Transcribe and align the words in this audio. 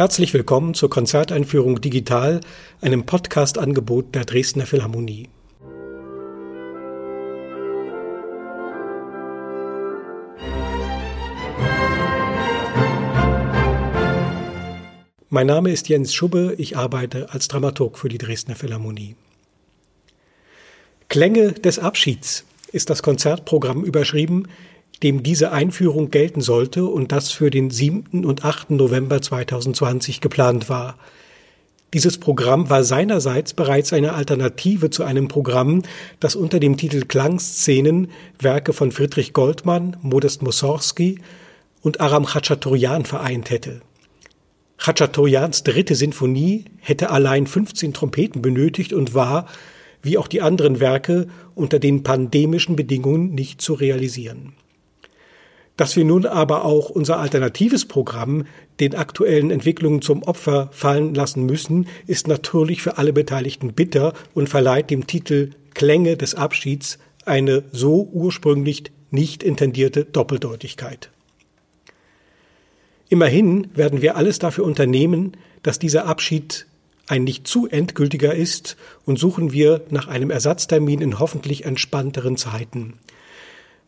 Herzlich 0.00 0.32
willkommen 0.32 0.72
zur 0.72 0.88
Konzerteinführung 0.88 1.82
Digital, 1.82 2.40
einem 2.80 3.04
Podcast-Angebot 3.04 4.14
der 4.14 4.24
Dresdner 4.24 4.64
Philharmonie. 4.64 5.28
Mein 15.28 15.46
Name 15.46 15.70
ist 15.70 15.90
Jens 15.90 16.14
Schubbe, 16.14 16.54
ich 16.56 16.78
arbeite 16.78 17.30
als 17.34 17.48
Dramaturg 17.48 17.98
für 17.98 18.08
die 18.08 18.16
Dresdner 18.16 18.56
Philharmonie. 18.56 19.16
Klänge 21.10 21.52
des 21.52 21.78
Abschieds 21.78 22.46
ist 22.72 22.88
das 22.88 23.02
Konzertprogramm 23.02 23.84
überschrieben, 23.84 24.48
dem 25.02 25.22
diese 25.22 25.52
Einführung 25.52 26.10
gelten 26.10 26.40
sollte 26.40 26.84
und 26.84 27.12
das 27.12 27.30
für 27.30 27.50
den 27.50 27.70
7. 27.70 28.24
und 28.24 28.44
8. 28.44 28.70
November 28.70 29.22
2020 29.22 30.20
geplant 30.20 30.68
war. 30.68 30.96
Dieses 31.92 32.18
Programm 32.18 32.70
war 32.70 32.84
seinerseits 32.84 33.52
bereits 33.52 33.92
eine 33.92 34.12
Alternative 34.12 34.90
zu 34.90 35.02
einem 35.02 35.26
Programm, 35.26 35.82
das 36.20 36.36
unter 36.36 36.60
dem 36.60 36.76
Titel 36.76 37.04
Klangszenen 37.04 38.08
Werke 38.38 38.72
von 38.72 38.92
Friedrich 38.92 39.32
Goldmann, 39.32 39.96
Modest 40.00 40.42
Mussorgsky 40.42 41.18
und 41.82 42.00
Aram 42.00 42.26
Khachaturian 42.26 43.06
vereint 43.06 43.50
hätte. 43.50 43.80
Khachaturians 44.78 45.64
dritte 45.64 45.94
Sinfonie 45.94 46.66
hätte 46.78 47.10
allein 47.10 47.46
15 47.46 47.92
Trompeten 47.92 48.40
benötigt 48.40 48.92
und 48.92 49.14
war, 49.14 49.46
wie 50.00 50.16
auch 50.16 50.28
die 50.28 50.42
anderen 50.42 50.78
Werke, 50.78 51.26
unter 51.54 51.78
den 51.78 52.02
pandemischen 52.02 52.76
Bedingungen 52.76 53.34
nicht 53.34 53.60
zu 53.60 53.74
realisieren. 53.74 54.54
Dass 55.80 55.96
wir 55.96 56.04
nun 56.04 56.26
aber 56.26 56.66
auch 56.66 56.90
unser 56.90 57.20
alternatives 57.20 57.86
Programm 57.86 58.44
den 58.80 58.94
aktuellen 58.94 59.50
Entwicklungen 59.50 60.02
zum 60.02 60.22
Opfer 60.22 60.68
fallen 60.72 61.14
lassen 61.14 61.46
müssen, 61.46 61.88
ist 62.06 62.28
natürlich 62.28 62.82
für 62.82 62.98
alle 62.98 63.14
Beteiligten 63.14 63.72
bitter 63.72 64.12
und 64.34 64.50
verleiht 64.50 64.90
dem 64.90 65.06
Titel 65.06 65.52
Klänge 65.72 66.18
des 66.18 66.34
Abschieds 66.34 66.98
eine 67.24 67.64
so 67.72 68.06
ursprünglich 68.12 68.92
nicht 69.10 69.42
intendierte 69.42 70.04
Doppeldeutigkeit. 70.04 71.08
Immerhin 73.08 73.68
werden 73.74 74.02
wir 74.02 74.16
alles 74.16 74.38
dafür 74.38 74.66
unternehmen, 74.66 75.32
dass 75.62 75.78
dieser 75.78 76.04
Abschied 76.04 76.66
ein 77.06 77.24
nicht 77.24 77.46
zu 77.46 77.66
endgültiger 77.66 78.34
ist 78.34 78.76
und 79.06 79.18
suchen 79.18 79.50
wir 79.50 79.80
nach 79.88 80.08
einem 80.08 80.28
Ersatztermin 80.28 81.00
in 81.00 81.18
hoffentlich 81.18 81.64
entspannteren 81.64 82.36
Zeiten. 82.36 82.98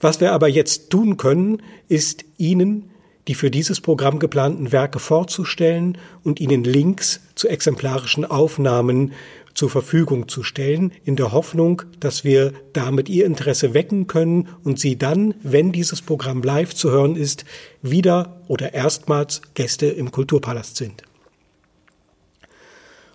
Was 0.03 0.21
wir 0.21 0.33
aber 0.33 0.49
jetzt 0.49 0.91
tun 0.91 1.17
können, 1.17 1.63
ist 1.89 2.27
Ihnen 2.37 2.91
die 3.29 3.35
für 3.35 3.51
dieses 3.51 3.81
Programm 3.81 4.19
geplanten 4.19 4.73
Werke 4.73 4.99
vorzustellen 4.99 5.97
und 6.25 6.41
Ihnen 6.41 6.65
Links 6.65 7.21
zu 7.35 7.49
exemplarischen 7.49 8.25
Aufnahmen 8.25 9.13
zur 9.55 9.71
Verfügung 9.71 10.29
zu 10.29 10.43
stellen, 10.43 10.93
in 11.05 11.15
der 11.15 11.31
Hoffnung, 11.31 11.83
dass 12.01 12.25
wir 12.25 12.53
damit 12.73 13.09
Ihr 13.09 13.27
Interesse 13.27 13.75
wecken 13.75 14.07
können 14.07 14.49
und 14.65 14.81
Sie 14.81 14.97
dann, 14.99 15.35
wenn 15.43 15.73
dieses 15.73 16.03
Programm 16.03 16.43
live 16.43 16.75
zu 16.75 16.91
hören 16.91 17.17
ist, 17.17 17.45
wieder 17.83 18.41
oder 18.49 18.75
erstmals 18.75 19.43
Gäste 19.55 19.87
im 19.87 20.11
Kulturpalast 20.11 20.77
sind. 20.77 21.03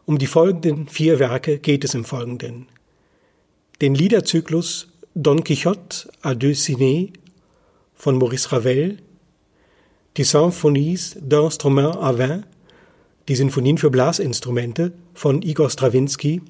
Um 0.05 0.19
die 0.19 0.27
folgenden 0.27 0.87
vier 0.87 1.19
Werke 1.19 1.57
geht 1.57 1.83
es 1.83 1.95
im 1.95 2.05
Folgenden. 2.05 2.67
Den 3.81 3.93
Liederzyklus 3.93 4.87
Don 5.19 5.37
Quixote 5.37 6.07
à 6.21 6.35
deux 6.35 6.53
ciné 6.53 7.11
von 7.95 8.11
Maurice 8.13 8.45
Ravel, 8.45 8.97
die 10.15 10.23
Symphonies 10.23 11.15
d'instruments 11.19 11.97
à 12.03 12.15
vin 12.15 12.43
die 13.27 13.35
Sinfonien 13.35 13.79
für 13.79 13.89
Blasinstrumente 13.89 14.91
von 15.15 15.41
Igor 15.41 15.71
Strawinski, 15.71 16.43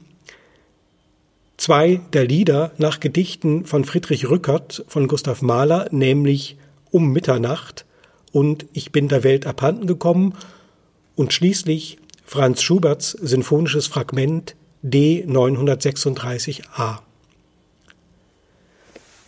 zwei 1.55 2.01
der 2.11 2.25
Lieder 2.25 2.73
nach 2.77 2.99
Gedichten 2.99 3.65
von 3.65 3.85
Friedrich 3.85 4.29
Rückert 4.29 4.83
von 4.89 5.07
Gustav 5.07 5.41
Mahler, 5.41 5.87
nämlich 5.91 6.57
Um 6.91 7.13
Mitternacht 7.13 7.85
und 8.33 8.65
Ich 8.73 8.91
bin 8.91 9.07
der 9.07 9.23
Welt 9.23 9.47
abhanden 9.47 9.87
gekommen 9.87 10.33
und 11.15 11.31
schließlich 11.31 11.99
Franz 12.25 12.61
Schuberts 12.61 13.11
sinfonisches 13.11 13.87
Fragment 13.87 14.57
D 14.81 15.25
936a. 15.25 17.06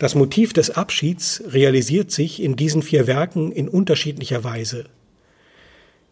Das 0.00 0.14
Motiv 0.14 0.54
des 0.54 0.70
Abschieds 0.70 1.42
realisiert 1.48 2.10
sich 2.10 2.42
in 2.42 2.56
diesen 2.56 2.80
vier 2.80 3.06
Werken 3.06 3.52
in 3.52 3.68
unterschiedlicher 3.68 4.42
Weise. 4.42 4.86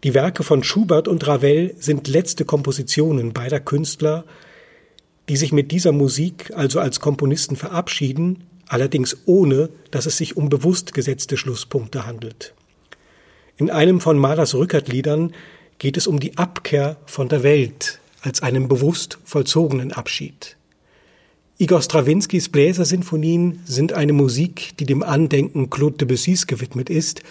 Die 0.04 0.12
Werke 0.12 0.42
von 0.42 0.62
Schubert 0.62 1.08
und 1.08 1.26
Ravel 1.26 1.74
sind 1.78 2.06
letzte 2.06 2.44
Kompositionen 2.44 3.32
beider 3.32 3.60
Künstler, 3.60 4.26
die 5.30 5.38
sich 5.38 5.52
mit 5.52 5.72
dieser 5.72 5.92
Musik 5.92 6.52
also 6.54 6.80
als 6.80 7.00
Komponisten 7.00 7.56
verabschieden, 7.56 8.44
allerdings 8.66 9.16
ohne, 9.24 9.70
dass 9.90 10.04
es 10.04 10.18
sich 10.18 10.36
um 10.36 10.50
bewusst 10.50 10.92
gesetzte 10.92 11.38
Schlusspunkte 11.38 12.06
handelt. 12.06 12.52
In 13.56 13.70
einem 13.70 14.02
von 14.02 14.18
Mahlers 14.18 14.54
Rückert-Liedern 14.54 15.32
geht 15.78 15.96
es 15.96 16.06
um 16.06 16.20
die 16.20 16.36
Abkehr 16.36 16.98
von 17.06 17.30
der 17.30 17.42
Welt 17.42 18.00
als 18.20 18.42
einem 18.42 18.68
bewusst 18.68 19.18
vollzogenen 19.24 19.92
Abschied. 19.92 20.57
Igor 21.60 21.82
Strawinskys 21.82 22.50
Bläsersinfonien 22.50 23.58
sind 23.64 23.92
eine 23.92 24.12
Musik, 24.12 24.76
die 24.78 24.86
dem 24.86 25.02
Andenken 25.02 25.70
Claude 25.70 25.96
Debussys 25.96 26.46
gewidmet 26.46 26.88
ist, 26.88 27.24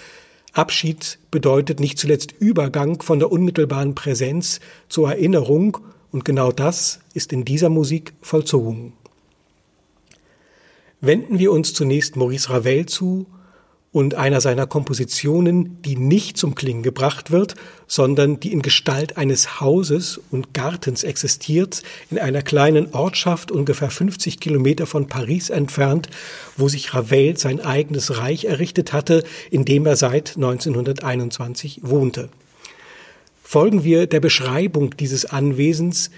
Abschied 0.51 1.17
bedeutet 1.31 1.79
nicht 1.79 1.97
zuletzt 1.97 2.33
Übergang 2.37 3.01
von 3.01 3.19
der 3.19 3.31
unmittelbaren 3.31 3.95
Präsenz 3.95 4.59
zur 4.89 5.11
Erinnerung 5.11 5.77
und 6.11 6.25
genau 6.25 6.51
das 6.51 6.99
ist 7.13 7.31
in 7.31 7.45
dieser 7.45 7.69
Musik 7.69 8.11
vollzogen. 8.21 8.91
Wenden 10.99 11.39
wir 11.39 11.53
uns 11.53 11.73
zunächst 11.73 12.17
Maurice 12.17 12.49
Ravel 12.49 12.85
zu 12.85 13.27
und 13.91 14.15
einer 14.15 14.41
seiner 14.41 14.67
Kompositionen, 14.67 15.81
die 15.81 15.95
nicht 15.95 16.37
zum 16.37 16.55
Klingen 16.55 16.83
gebracht 16.83 17.31
wird, 17.31 17.55
sondern 17.87 18.39
die 18.39 18.51
in 18.51 18.61
Gestalt 18.61 19.17
eines 19.17 19.61
Hauses 19.61 20.19
und 20.29 20.53
Gartens 20.53 21.03
existiert, 21.03 21.83
in 22.11 22.19
einer 22.19 22.41
kleinen 22.41 22.93
Ortschaft 22.93 23.49
ungefähr 23.49 23.89
50 23.89 24.39
Kilometer 24.39 24.85
von 24.85 25.07
Paris 25.07 25.49
entfernt, 25.49 26.09
wo 26.57 26.67
sich 26.67 26.93
Ravel 26.93 27.37
sein 27.37 27.61
eigenes 27.61 28.17
Reich 28.17 28.45
errichtet 28.45 28.93
hatte, 28.93 29.23
in 29.49 29.63
dem 29.63 29.85
er 29.85 29.95
seit 29.95 30.35
1921 30.35 31.79
wohnte. 31.83 32.29
Folgen 33.41 33.85
wir 33.85 34.07
der 34.07 34.19
Beschreibung 34.19 34.97
dieses 34.97 35.25
Anwesens, 35.25 36.11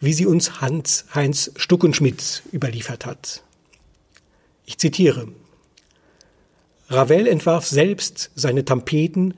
wie 0.00 0.12
sie 0.12 0.26
uns 0.26 0.60
Hans 0.60 1.04
Heinz 1.14 1.52
Stuckenschmidt 1.54 2.42
überliefert 2.52 3.06
hat. 3.06 3.42
Ich 4.66 4.78
zitiere 4.78 5.28
Ravel 6.88 7.26
entwarf 7.26 7.66
selbst 7.66 8.30
seine 8.34 8.64
Tampeten, 8.64 9.34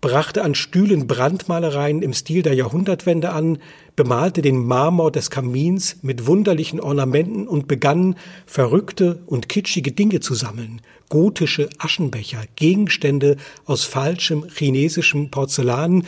brachte 0.00 0.42
an 0.42 0.54
Stühlen 0.54 1.06
Brandmalereien 1.06 2.02
im 2.02 2.12
Stil 2.12 2.42
der 2.42 2.54
Jahrhundertwende 2.54 3.30
an, 3.30 3.58
bemalte 3.96 4.42
den 4.42 4.64
Marmor 4.64 5.10
des 5.10 5.30
Kamins 5.30 5.96
mit 6.02 6.26
wunderlichen 6.26 6.80
Ornamenten 6.80 7.48
und 7.48 7.66
begann, 7.66 8.14
verrückte 8.46 9.20
und 9.26 9.48
kitschige 9.48 9.90
Dinge 9.90 10.20
zu 10.20 10.34
sammeln, 10.34 10.80
gotische 11.08 11.68
Aschenbecher, 11.78 12.42
Gegenstände 12.54 13.36
aus 13.64 13.84
falschem 13.84 14.44
chinesischem 14.48 15.30
Porzellan, 15.30 16.04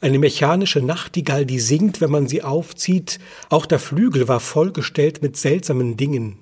eine 0.00 0.18
mechanische 0.18 0.80
Nachtigall, 0.80 1.46
die 1.46 1.60
singt, 1.60 2.00
wenn 2.00 2.10
man 2.10 2.28
sie 2.28 2.42
aufzieht, 2.42 3.18
auch 3.48 3.66
der 3.66 3.78
Flügel 3.78 4.28
war 4.28 4.40
vollgestellt 4.40 5.22
mit 5.22 5.36
seltsamen 5.36 5.96
Dingen. 5.96 6.36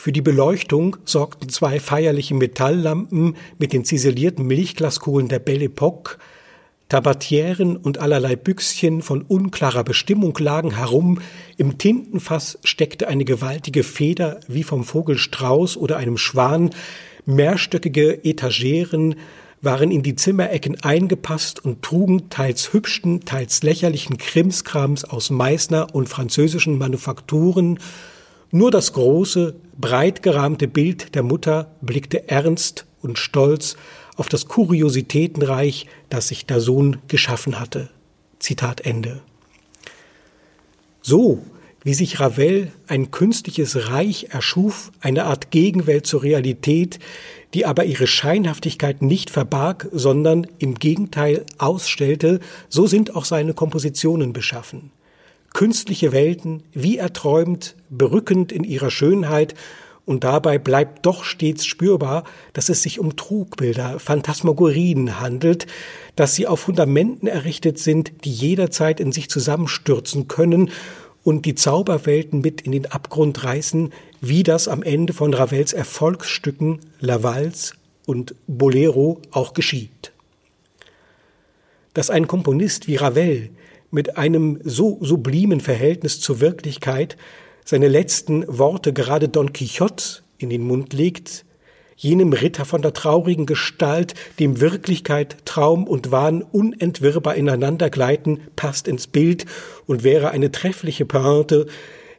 Für 0.00 0.12
die 0.12 0.22
Beleuchtung 0.22 0.96
sorgten 1.04 1.48
zwei 1.48 1.80
feierliche 1.80 2.32
Metalllampen 2.32 3.34
mit 3.58 3.72
den 3.72 3.84
ziselierten 3.84 4.46
Milchglaskohlen 4.46 5.26
der 5.26 5.40
Belle 5.40 5.64
Epoque, 5.64 6.18
Tabatieren 6.88 7.76
und 7.76 7.98
allerlei 7.98 8.36
Büchschen 8.36 9.02
von 9.02 9.22
unklarer 9.22 9.82
Bestimmung 9.82 10.38
lagen 10.38 10.76
herum, 10.76 11.18
im 11.56 11.78
Tintenfass 11.78 12.60
steckte 12.62 13.08
eine 13.08 13.24
gewaltige 13.24 13.82
Feder 13.82 14.38
wie 14.46 14.62
vom 14.62 14.84
Vogel 14.84 15.18
Strauß 15.18 15.76
oder 15.76 15.96
einem 15.96 16.16
Schwan, 16.16 16.70
mehrstöckige 17.26 18.24
Etageren 18.24 19.16
waren 19.62 19.90
in 19.90 20.04
die 20.04 20.14
Zimmerecken 20.14 20.80
eingepasst 20.80 21.64
und 21.64 21.82
trugen 21.82 22.30
teils 22.30 22.72
hübschen, 22.72 23.24
teils 23.24 23.64
lächerlichen 23.64 24.16
Krimskrams 24.16 25.04
aus 25.04 25.30
Meißner 25.30 25.92
und 25.92 26.08
französischen 26.08 26.78
Manufakturen, 26.78 27.80
nur 28.50 28.70
das 28.70 28.92
große, 28.92 29.54
breit 29.76 30.22
gerahmte 30.22 30.68
Bild 30.68 31.14
der 31.14 31.22
Mutter 31.22 31.74
blickte 31.80 32.28
ernst 32.28 32.86
und 33.02 33.18
stolz 33.18 33.76
auf 34.16 34.28
das 34.28 34.48
Kuriositätenreich, 34.48 35.86
das 36.08 36.28
sich 36.28 36.46
der 36.46 36.60
Sohn 36.60 36.98
geschaffen 37.08 37.60
hatte. 37.60 37.90
Zitat 38.38 38.80
Ende. 38.80 39.20
So, 41.02 41.42
wie 41.84 41.94
sich 41.94 42.20
Ravel 42.20 42.72
ein 42.86 43.10
künstliches 43.10 43.90
Reich 43.90 44.28
erschuf, 44.30 44.90
eine 45.00 45.24
Art 45.24 45.50
Gegenwelt 45.50 46.06
zur 46.06 46.22
Realität, 46.22 46.98
die 47.54 47.66
aber 47.66 47.84
ihre 47.84 48.06
Scheinhaftigkeit 48.06 49.00
nicht 49.00 49.30
verbarg, 49.30 49.88
sondern 49.92 50.46
im 50.58 50.74
Gegenteil 50.74 51.46
ausstellte, 51.58 52.40
so 52.68 52.86
sind 52.86 53.14
auch 53.14 53.24
seine 53.24 53.54
Kompositionen 53.54 54.32
beschaffen. 54.32 54.90
Künstliche 55.52 56.12
Welten, 56.12 56.62
wie 56.72 56.98
erträumt, 56.98 57.74
berückend 57.90 58.52
in 58.52 58.64
ihrer 58.64 58.90
Schönheit, 58.90 59.54
und 60.08 60.24
dabei 60.24 60.56
bleibt 60.56 61.04
doch 61.04 61.22
stets 61.22 61.66
spürbar, 61.66 62.24
dass 62.54 62.70
es 62.70 62.82
sich 62.82 62.98
um 62.98 63.16
Trugbilder, 63.16 63.98
Phantasmagorien 63.98 65.20
handelt, 65.20 65.66
dass 66.16 66.34
sie 66.34 66.46
auf 66.46 66.60
Fundamenten 66.60 67.26
errichtet 67.26 67.78
sind, 67.78 68.24
die 68.24 68.32
jederzeit 68.32 69.00
in 69.00 69.12
sich 69.12 69.28
zusammenstürzen 69.28 70.26
können 70.26 70.70
und 71.24 71.44
die 71.44 71.54
Zauberwelten 71.54 72.40
mit 72.40 72.62
in 72.62 72.72
den 72.72 72.86
Abgrund 72.86 73.44
reißen, 73.44 73.92
wie 74.22 74.44
das 74.44 74.66
am 74.66 74.82
Ende 74.82 75.12
von 75.12 75.34
Ravels 75.34 75.74
Erfolgsstücken 75.74 76.80
Lavals 77.00 77.74
und 78.06 78.34
Bolero 78.46 79.20
auch 79.30 79.52
geschieht. 79.52 80.12
Dass 81.92 82.08
ein 82.08 82.26
Komponist 82.26 82.88
wie 82.88 82.96
Ravel 82.96 83.50
mit 83.90 84.16
einem 84.16 84.60
so 84.64 84.98
sublimen 85.00 85.60
Verhältnis 85.60 86.20
zur 86.20 86.40
Wirklichkeit 86.40 87.16
seine 87.64 87.88
letzten 87.88 88.44
Worte 88.46 88.92
gerade 88.92 89.28
Don 89.28 89.52
Quixote 89.52 90.22
in 90.38 90.50
den 90.50 90.62
Mund 90.62 90.92
legt, 90.92 91.44
jenem 91.96 92.32
Ritter 92.32 92.64
von 92.64 92.80
der 92.80 92.92
traurigen 92.92 93.44
Gestalt, 93.44 94.14
dem 94.38 94.60
Wirklichkeit, 94.60 95.36
Traum 95.44 95.84
und 95.86 96.10
Wahn 96.10 96.42
unentwirrbar 96.42 97.34
ineinander 97.34 97.90
gleiten, 97.90 98.40
passt 98.56 98.88
ins 98.88 99.08
Bild 99.08 99.46
und 99.86 100.04
wäre 100.04 100.30
eine 100.30 100.52
treffliche 100.52 101.04
Pointe, 101.04 101.66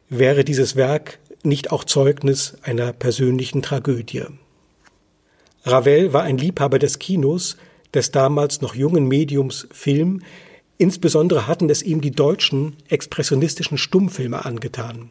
wäre 0.08 0.44
dieses 0.44 0.76
Werk 0.76 1.18
nicht 1.42 1.72
auch 1.72 1.84
Zeugnis 1.84 2.58
einer 2.62 2.92
persönlichen 2.92 3.62
Tragödie. 3.62 4.24
Ravel 5.64 6.12
war 6.12 6.22
ein 6.22 6.38
Liebhaber 6.38 6.78
des 6.78 6.98
Kinos, 6.98 7.56
des 7.92 8.10
damals 8.10 8.60
noch 8.60 8.74
jungen 8.74 9.08
Mediums 9.08 9.66
Film, 9.72 10.22
insbesondere 10.80 11.46
hatten 11.46 11.68
es 11.68 11.82
ihm 11.82 12.00
die 12.00 12.10
deutschen 12.10 12.74
expressionistischen 12.88 13.76
Stummfilme 13.76 14.44
angetan. 14.44 15.10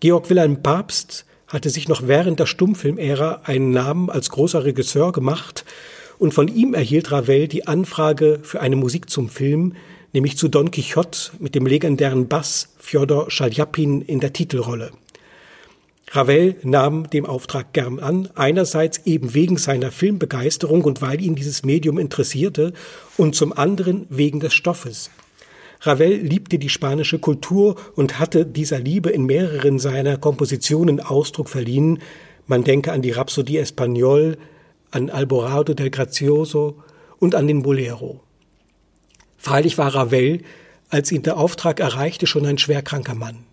Georg 0.00 0.28
Wilhelm 0.28 0.62
Papst 0.62 1.24
hatte 1.46 1.70
sich 1.70 1.88
noch 1.88 2.08
während 2.08 2.40
der 2.40 2.46
Stummfilmära 2.46 3.42
einen 3.44 3.70
Namen 3.70 4.10
als 4.10 4.30
großer 4.30 4.64
Regisseur 4.64 5.12
gemacht 5.12 5.64
und 6.18 6.34
von 6.34 6.48
ihm 6.48 6.74
erhielt 6.74 7.12
Ravel 7.12 7.46
die 7.46 7.68
Anfrage 7.68 8.40
für 8.42 8.60
eine 8.60 8.76
Musik 8.76 9.08
zum 9.08 9.28
Film, 9.28 9.74
nämlich 10.12 10.36
zu 10.36 10.48
Don 10.48 10.72
Quixote 10.72 11.30
mit 11.38 11.54
dem 11.54 11.66
legendären 11.66 12.26
Bass 12.26 12.74
Fjodor 12.78 13.30
Schaljapin 13.30 14.02
in 14.02 14.18
der 14.18 14.32
Titelrolle. 14.32 14.90
Ravel 16.10 16.56
nahm 16.62 17.08
dem 17.10 17.26
Auftrag 17.26 17.72
gern 17.72 17.98
an, 17.98 18.28
einerseits 18.34 19.00
eben 19.04 19.34
wegen 19.34 19.56
seiner 19.56 19.90
Filmbegeisterung 19.90 20.84
und 20.84 21.02
weil 21.02 21.20
ihn 21.20 21.34
dieses 21.34 21.64
Medium 21.64 21.98
interessierte 21.98 22.72
und 23.16 23.34
zum 23.34 23.52
anderen 23.52 24.06
wegen 24.10 24.40
des 24.40 24.54
Stoffes. 24.54 25.10
Ravel 25.80 26.14
liebte 26.14 26.58
die 26.58 26.68
spanische 26.68 27.18
Kultur 27.18 27.76
und 27.94 28.18
hatte 28.18 28.46
dieser 28.46 28.78
Liebe 28.78 29.10
in 29.10 29.24
mehreren 29.26 29.78
seiner 29.78 30.16
Kompositionen 30.16 31.00
Ausdruck 31.00 31.48
verliehen. 31.48 32.00
Man 32.46 32.64
denke 32.64 32.92
an 32.92 33.02
die 33.02 33.10
Rhapsodie 33.10 33.58
Espagnol, 33.58 34.38
an 34.90 35.10
Alborado 35.10 35.74
del 35.74 35.90
Grazioso 35.90 36.82
und 37.18 37.34
an 37.34 37.46
den 37.46 37.62
Bolero. 37.62 38.20
Freilich 39.36 39.76
war 39.76 39.94
Ravel, 39.94 40.40
als 40.88 41.12
ihn 41.12 41.22
der 41.22 41.36
Auftrag 41.36 41.80
erreichte, 41.80 42.26
schon 42.26 42.46
ein 42.46 42.58
schwerkranker 42.58 43.14
Mann. 43.14 43.44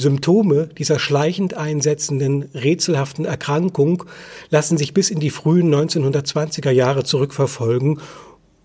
Symptome 0.00 0.68
dieser 0.78 0.98
schleichend 0.98 1.54
einsetzenden, 1.54 2.48
rätselhaften 2.54 3.26
Erkrankung 3.26 4.04
lassen 4.48 4.78
sich 4.78 4.94
bis 4.94 5.10
in 5.10 5.20
die 5.20 5.30
frühen 5.30 5.72
1920er 5.72 6.70
Jahre 6.70 7.04
zurückverfolgen 7.04 8.00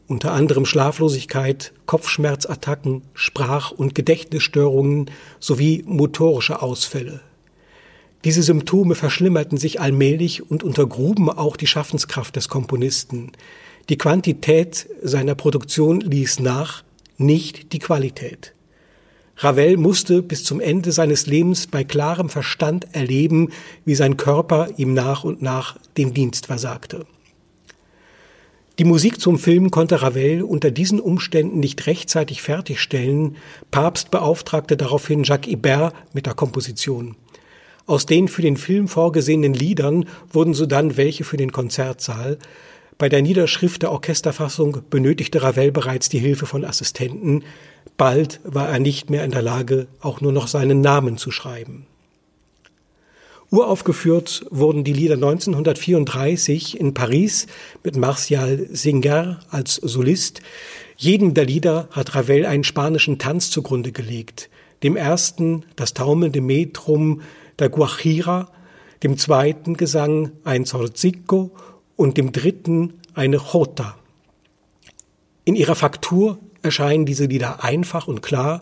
unter 0.08 0.34
anderem 0.34 0.66
Schlaflosigkeit, 0.66 1.74
Kopfschmerzattacken, 1.88 3.02
Sprach- 3.14 3.72
und 3.72 3.96
Gedächtnisstörungen 3.96 5.10
sowie 5.40 5.84
motorische 5.88 6.62
Ausfälle. 6.62 7.22
Diese 8.24 8.44
Symptome 8.44 8.96
verschlimmerten 8.96 9.58
sich 9.58 9.82
allmählich 9.82 10.50
und 10.50 10.64
untergruben 10.64 11.30
auch 11.30 11.58
die 11.58 11.68
Schaffenskraft 11.68 12.36
des 12.36 12.50
Komponisten. 12.50 13.32
Die 13.90 13.98
Quantität 13.98 14.88
seiner 15.04 15.36
Produktion 15.36 16.02
ließ 16.02 16.40
nach, 16.40 16.84
nicht 17.18 17.74
die 17.74 17.80
Qualität. 17.80 18.55
Ravel 19.38 19.78
musste 19.78 20.22
bis 20.22 20.44
zum 20.44 20.62
Ende 20.62 20.92
seines 20.92 21.28
Lebens 21.28 21.68
bei 21.68 21.84
klarem 21.84 22.30
Verstand 22.30 22.88
erleben, 22.94 23.50
wie 23.84 23.96
sein 23.96 24.18
Körper 24.18 24.70
ihm 24.78 24.94
nach 24.94 25.24
und 25.24 25.42
nach 25.42 25.78
den 25.98 26.14
Dienst 26.14 26.46
versagte. 26.46 27.06
Die 28.78 28.84
Musik 28.84 29.22
zum 29.22 29.40
Film 29.40 29.72
konnte 29.72 30.02
Ravel 30.02 30.44
unter 30.44 30.70
diesen 30.70 31.00
Umständen 31.00 31.60
nicht 31.60 31.88
rechtzeitig 31.88 32.42
fertigstellen. 32.42 33.38
Papst 33.72 34.12
beauftragte 34.12 34.76
daraufhin 34.76 35.24
Jacques 35.24 35.52
Ibert 35.52 35.94
mit 36.14 36.26
der 36.26 36.34
Komposition. 36.34 37.16
Aus 37.86 38.06
den 38.06 38.28
für 38.28 38.42
den 38.42 38.58
Film 38.58 38.88
vorgesehenen 38.88 39.54
Liedern 39.54 40.06
wurden 40.32 40.54
sodann 40.54 40.98
welche 40.98 41.24
für 41.24 41.38
den 41.38 41.52
Konzertsaal. 41.52 42.38
Bei 42.98 43.10
der 43.10 43.22
Niederschrift 43.22 43.82
der 43.82 43.92
Orchesterfassung 43.92 44.80
benötigte 44.90 45.42
Ravel 45.42 45.72
bereits 45.72 46.10
die 46.10 46.20
Hilfe 46.20 46.46
von 46.46 46.66
Assistenten. 46.66 47.44
Bald 47.98 48.42
war 48.44 48.70
er 48.70 48.80
nicht 48.80 49.10
mehr 49.10 49.24
in 49.24 49.32
der 49.32 49.42
Lage, 49.42 49.88
auch 50.02 50.22
nur 50.22 50.32
noch 50.32 50.48
seinen 50.48 50.82
Namen 50.82 51.18
zu 51.18 51.32
schreiben. 51.32 51.88
Uraufgeführt 53.52 54.46
wurden 54.50 54.84
die 54.84 54.92
Lieder 54.92 55.14
1934 55.16 56.80
in 56.80 56.94
Paris 56.94 57.48
mit 57.84 57.96
Martial 57.96 58.68
Singer 58.72 59.40
als 59.50 59.76
Solist. 59.76 60.42
Jedem 60.98 61.34
der 61.34 61.46
Lieder 61.46 61.88
hat 61.92 62.16
Ravel 62.16 62.46
einen 62.46 62.64
spanischen 62.64 63.18
Tanz 63.18 63.52
zugrunde 63.52 63.92
gelegt. 63.92 64.50
Dem 64.84 64.98
ersten 64.98 65.64
das 65.76 65.94
taumelnde 65.94 66.42
Metrum 66.42 67.22
der 67.60 67.70
Guajira, 67.70 68.50
dem 69.04 69.18
zweiten 69.18 69.78
Gesang 69.78 70.32
ein 70.44 70.66
Zorzico 70.66 71.52
und 71.96 72.18
dem 72.18 72.32
dritten 72.32 72.96
eine 73.14 73.38
Jota. 73.38 73.96
In 75.46 75.56
ihrer 75.56 75.76
Faktur 75.76 76.40
erscheinen 76.66 77.06
diese 77.06 77.26
Lieder 77.26 77.64
einfach 77.64 78.08
und 78.08 78.22
klar, 78.22 78.62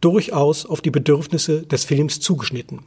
durchaus 0.00 0.66
auf 0.66 0.80
die 0.80 0.90
Bedürfnisse 0.90 1.62
des 1.62 1.84
Films 1.84 2.20
zugeschnitten. 2.20 2.80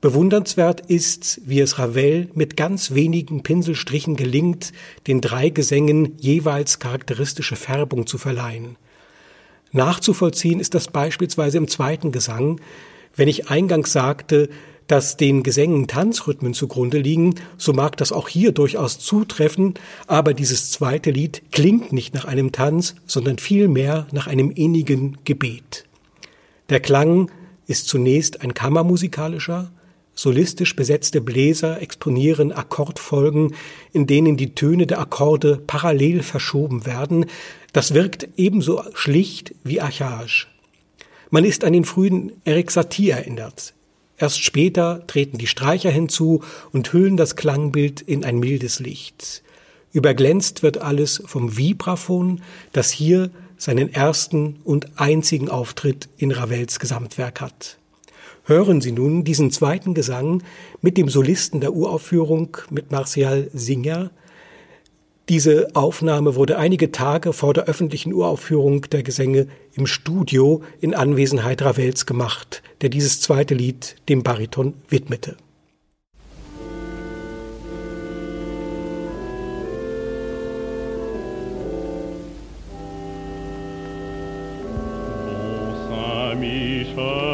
Bewundernswert 0.00 0.82
ist, 0.82 1.40
wie 1.46 1.60
es 1.60 1.78
Ravel 1.78 2.28
mit 2.34 2.58
ganz 2.58 2.92
wenigen 2.92 3.42
Pinselstrichen 3.42 4.16
gelingt, 4.16 4.72
den 5.06 5.22
drei 5.22 5.48
Gesängen 5.48 6.18
jeweils 6.18 6.78
charakteristische 6.78 7.56
Färbung 7.56 8.06
zu 8.06 8.18
verleihen. 8.18 8.76
Nachzuvollziehen 9.72 10.60
ist 10.60 10.74
das 10.74 10.88
beispielsweise 10.88 11.56
im 11.56 11.68
zweiten 11.68 12.12
Gesang, 12.12 12.60
wenn 13.16 13.28
ich 13.28 13.48
eingangs 13.48 13.92
sagte, 13.92 14.50
dass 14.86 15.16
den 15.16 15.42
Gesängen 15.42 15.86
Tanzrhythmen 15.86 16.54
zugrunde 16.54 16.98
liegen, 16.98 17.34
so 17.56 17.72
mag 17.72 17.96
das 17.96 18.12
auch 18.12 18.28
hier 18.28 18.52
durchaus 18.52 18.98
zutreffen, 18.98 19.74
aber 20.06 20.34
dieses 20.34 20.70
zweite 20.70 21.10
Lied 21.10 21.42
klingt 21.52 21.92
nicht 21.92 22.14
nach 22.14 22.24
einem 22.24 22.52
Tanz, 22.52 22.94
sondern 23.06 23.38
vielmehr 23.38 24.06
nach 24.12 24.26
einem 24.26 24.50
innigen 24.50 25.18
Gebet. 25.24 25.86
Der 26.68 26.80
Klang 26.80 27.30
ist 27.66 27.88
zunächst 27.88 28.42
ein 28.42 28.54
kammermusikalischer, 28.54 29.70
Solistisch 30.16 30.76
besetzte 30.76 31.20
Bläser 31.20 31.82
exponieren 31.82 32.52
Akkordfolgen, 32.52 33.54
in 33.92 34.06
denen 34.06 34.36
die 34.36 34.54
Töne 34.54 34.86
der 34.86 35.00
Akkorde 35.00 35.60
parallel 35.66 36.22
verschoben 36.22 36.86
werden. 36.86 37.26
Das 37.72 37.94
wirkt 37.94 38.28
ebenso 38.36 38.84
schlicht 38.94 39.54
wie 39.64 39.80
archaisch. 39.80 40.48
Man 41.30 41.44
ist 41.44 41.64
an 41.64 41.72
den 41.72 41.84
frühen 41.84 42.32
Erik 42.44 42.70
Satie 42.70 43.10
erinnert. 43.10 43.73
Erst 44.16 44.42
später 44.42 45.06
treten 45.06 45.38
die 45.38 45.46
Streicher 45.46 45.90
hinzu 45.90 46.42
und 46.72 46.92
hüllen 46.92 47.16
das 47.16 47.36
Klangbild 47.36 48.00
in 48.00 48.24
ein 48.24 48.38
mildes 48.38 48.80
Licht. 48.80 49.42
Überglänzt 49.92 50.62
wird 50.62 50.78
alles 50.78 51.22
vom 51.26 51.56
Vibraphon, 51.56 52.42
das 52.72 52.90
hier 52.90 53.30
seinen 53.56 53.92
ersten 53.92 54.56
und 54.64 54.98
einzigen 55.00 55.48
Auftritt 55.48 56.08
in 56.16 56.32
Ravels 56.32 56.78
Gesamtwerk 56.78 57.40
hat. 57.40 57.78
Hören 58.44 58.80
Sie 58.80 58.92
nun 58.92 59.24
diesen 59.24 59.50
zweiten 59.50 59.94
Gesang 59.94 60.42
mit 60.82 60.98
dem 60.98 61.08
Solisten 61.08 61.60
der 61.60 61.72
Uraufführung 61.72 62.56
mit 62.70 62.90
Martial 62.90 63.48
Singer. 63.54 64.10
Diese 65.30 65.68
Aufnahme 65.72 66.34
wurde 66.34 66.58
einige 66.58 66.92
Tage 66.92 67.32
vor 67.32 67.54
der 67.54 67.64
öffentlichen 67.64 68.12
Uraufführung 68.12 68.82
der 68.90 69.02
Gesänge 69.02 69.46
im 69.72 69.86
Studio 69.86 70.62
in 70.82 70.94
Anwesenheit 70.94 71.62
Ravels 71.62 72.04
gemacht, 72.04 72.62
der 72.82 72.90
dieses 72.90 73.22
zweite 73.22 73.54
Lied 73.54 73.96
dem 74.10 74.22
Bariton 74.22 74.74
widmete. 74.88 75.36
Michel 86.36 87.33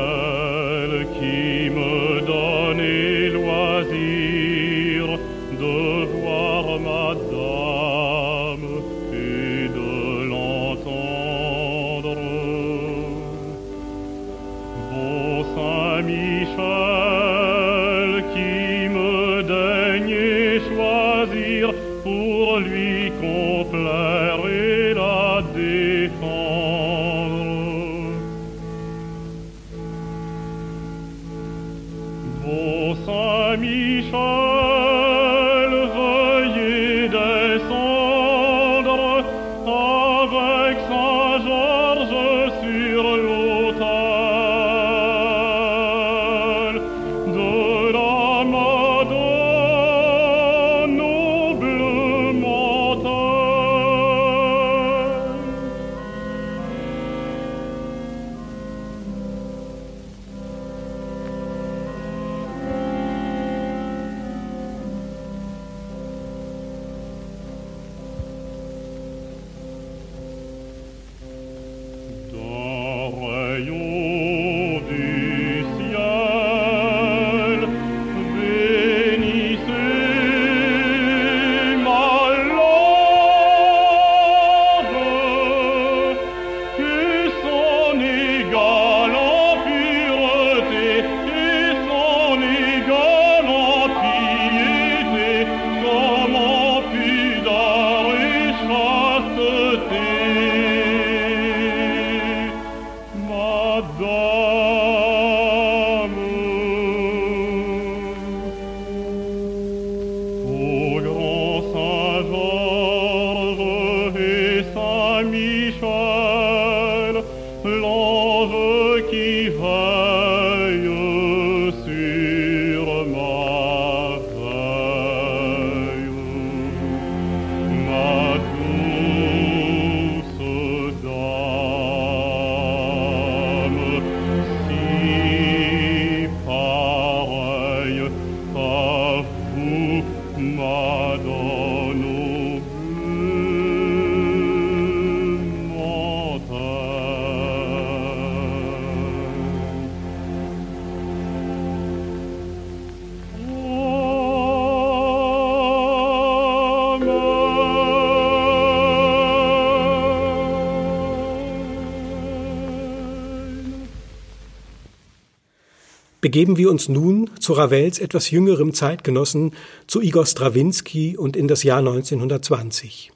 begeben 166.31 166.57
wir 166.57 166.71
uns 166.71 166.89
nun 166.89 167.29
zu 167.41 167.55
Ravels 167.55 167.99
etwas 167.99 168.31
jüngerem 168.31 168.73
Zeitgenossen, 168.73 169.51
zu 169.89 170.01
Igor 170.01 170.25
Strawinski 170.25 171.17
und 171.17 171.37
in 171.37 171.49
das 171.49 171.65
Jahr 171.65 171.81
1920. 171.81 173.11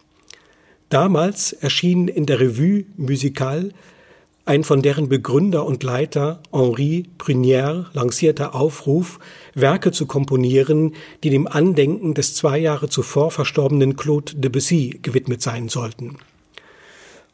Damals 0.89 1.53
erschien 1.53 2.09
in 2.09 2.27
der 2.27 2.41
Revue 2.41 2.87
Musicale 2.97 3.71
ein 4.47 4.65
von 4.65 4.83
deren 4.83 5.09
Begründer 5.09 5.65
und 5.65 5.85
Leiter 5.85 6.43
Henri 6.51 7.07
Prunière 7.17 7.85
lancierter 7.93 8.53
Aufruf, 8.53 9.21
Werke 9.55 9.93
zu 9.93 10.07
komponieren, 10.07 10.97
die 11.23 11.31
dem 11.31 11.47
Andenken 11.47 12.15
des 12.15 12.35
zwei 12.35 12.59
Jahre 12.59 12.89
zuvor 12.89 13.31
verstorbenen 13.31 13.95
Claude 13.95 14.35
Debussy 14.35 14.99
gewidmet 15.03 15.41
sein 15.41 15.69
sollten. 15.69 16.17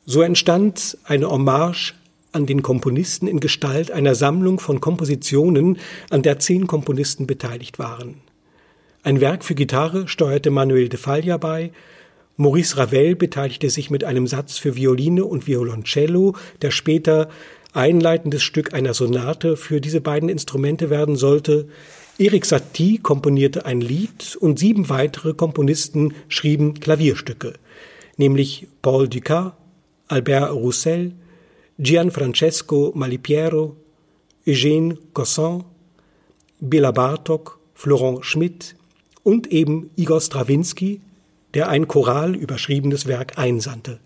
So 0.04 0.20
entstand 0.20 0.98
eine 1.04 1.30
Hommage 1.30 1.94
an 2.32 2.46
den 2.46 2.62
Komponisten 2.62 3.26
in 3.26 3.40
Gestalt 3.40 3.90
einer 3.90 4.14
Sammlung 4.14 4.60
von 4.60 4.80
Kompositionen, 4.80 5.78
an 6.10 6.22
der 6.22 6.38
zehn 6.38 6.66
Komponisten 6.66 7.26
beteiligt 7.26 7.78
waren. 7.78 8.16
Ein 9.02 9.20
Werk 9.20 9.44
für 9.44 9.54
Gitarre 9.54 10.08
steuerte 10.08 10.50
Manuel 10.50 10.88
de 10.88 10.98
Falla 10.98 11.36
bei, 11.36 11.72
Maurice 12.36 12.78
Ravel 12.78 13.16
beteiligte 13.16 13.68
sich 13.68 13.90
mit 13.90 14.02
einem 14.02 14.26
Satz 14.26 14.56
für 14.56 14.74
Violine 14.74 15.26
und 15.26 15.46
Violoncello, 15.46 16.36
der 16.62 16.70
später 16.70 17.28
einleitendes 17.74 18.42
Stück 18.42 18.72
einer 18.72 18.94
Sonate 18.94 19.56
für 19.56 19.80
diese 19.80 20.00
beiden 20.00 20.28
Instrumente 20.28 20.88
werden 20.88 21.16
sollte. 21.16 21.68
Erik 22.18 22.46
Satie 22.46 22.98
komponierte 22.98 23.66
ein 23.66 23.80
Lied 23.80 24.36
und 24.40 24.58
sieben 24.58 24.88
weitere 24.88 25.34
Komponisten 25.34 26.14
schrieben 26.28 26.80
Klavierstücke, 26.80 27.54
nämlich 28.16 28.68
Paul 28.82 29.08
Dukas, 29.08 29.52
Albert 30.08 30.52
Roussel, 30.52 31.12
Gianfrancesco 31.82 32.92
Malipiero, 32.94 33.74
Eugène 34.46 34.98
Cosson, 35.14 35.64
Bela 36.60 36.90
Bartok, 36.90 37.58
Florent 37.72 38.22
Schmidt 38.22 38.76
und 39.22 39.46
eben 39.46 39.88
Igor 39.96 40.20
Strawinski, 40.20 41.00
der 41.54 41.70
ein 41.70 41.88
Choral 41.88 42.36
überschriebenes 42.36 43.06
Werk 43.06 43.38
einsandte. 43.38 43.98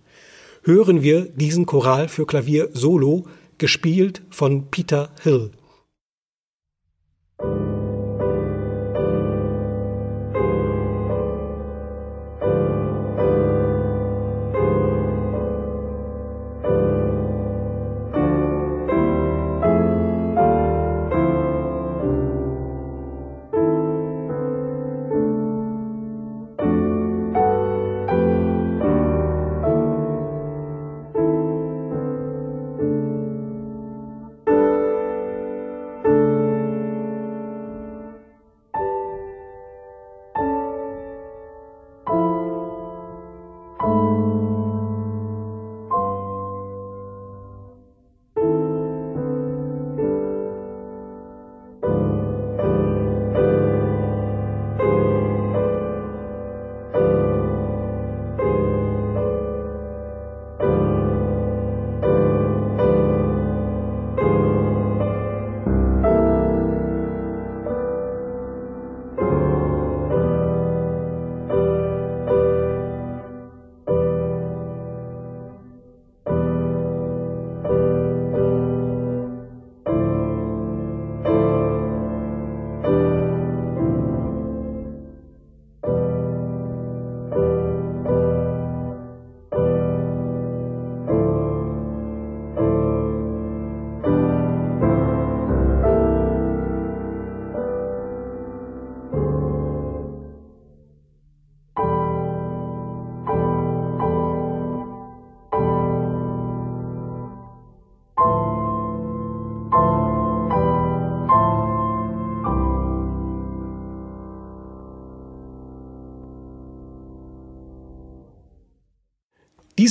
Hören 0.62 1.02
wir 1.02 1.22
diesen 1.22 1.66
Choral 1.66 2.06
für 2.06 2.26
Klavier 2.26 2.68
solo, 2.74 3.26
gespielt 3.58 4.22
von 4.30 4.70
Peter 4.70 5.10
Hill. 5.24 5.50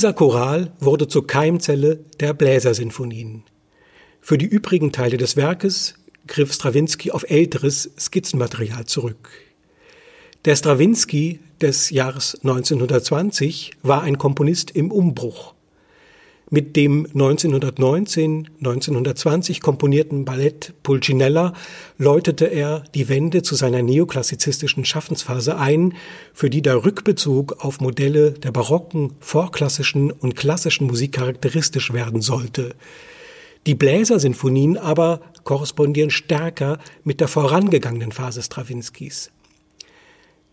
Dieser 0.04 0.12
Choral 0.12 0.70
wurde 0.80 1.08
zur 1.08 1.26
Keimzelle 1.26 1.98
der 2.20 2.34
Bläsersinfonien. 2.34 3.42
Für 4.20 4.36
die 4.36 4.44
übrigen 4.44 4.92
Teile 4.92 5.16
des 5.16 5.34
Werkes 5.34 5.94
griff 6.26 6.52
Strawinski 6.52 7.10
auf 7.10 7.24
älteres 7.30 7.90
Skizzenmaterial 7.98 8.84
zurück. 8.84 9.30
Der 10.44 10.56
Strawinski 10.56 11.40
des 11.62 11.88
Jahres 11.88 12.34
1920 12.42 13.70
war 13.82 14.02
ein 14.02 14.18
Komponist 14.18 14.72
im 14.72 14.92
Umbruch. 14.92 15.53
Mit 16.50 16.76
dem 16.76 17.06
1919, 17.06 18.48
1920 18.58 19.60
komponierten 19.62 20.26
Ballett 20.26 20.74
Pulcinella 20.82 21.54
läutete 21.96 22.44
er 22.44 22.84
die 22.94 23.08
Wende 23.08 23.42
zu 23.42 23.54
seiner 23.54 23.82
neoklassizistischen 23.82 24.84
Schaffensphase 24.84 25.56
ein, 25.56 25.94
für 26.34 26.50
die 26.50 26.60
der 26.60 26.84
Rückbezug 26.84 27.64
auf 27.64 27.80
Modelle 27.80 28.32
der 28.32 28.52
barocken, 28.52 29.14
vorklassischen 29.20 30.10
und 30.12 30.36
klassischen 30.36 30.86
Musik 30.86 31.12
charakteristisch 31.12 31.92
werden 31.94 32.20
sollte. 32.20 32.74
Die 33.66 33.74
Bläsersinfonien 33.74 34.76
aber 34.76 35.20
korrespondieren 35.44 36.10
stärker 36.10 36.78
mit 37.04 37.20
der 37.20 37.28
vorangegangenen 37.28 38.12
Phase 38.12 38.42
Strawinskys. 38.42 39.30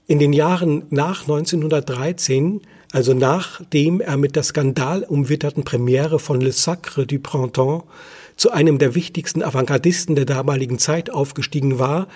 In 0.07 0.19
den 0.19 0.33
Jahren 0.33 0.83
nach 0.89 1.21
1913, 1.21 2.61
also 2.91 3.13
nachdem 3.13 4.01
er 4.01 4.17
mit 4.17 4.35
der 4.35 4.43
skandalumwitterten 4.43 5.63
Premiere 5.63 6.19
von 6.19 6.41
Le 6.41 6.51
Sacre 6.51 7.05
du 7.05 7.19
Printemps 7.19 7.85
zu 8.35 8.51
einem 8.51 8.79
der 8.79 8.95
wichtigsten 8.95 9.43
Avantgardisten 9.43 10.15
der 10.15 10.25
damaligen 10.25 10.79
Zeit 10.79 11.09
aufgestiegen 11.09 11.79
war, 11.79 12.07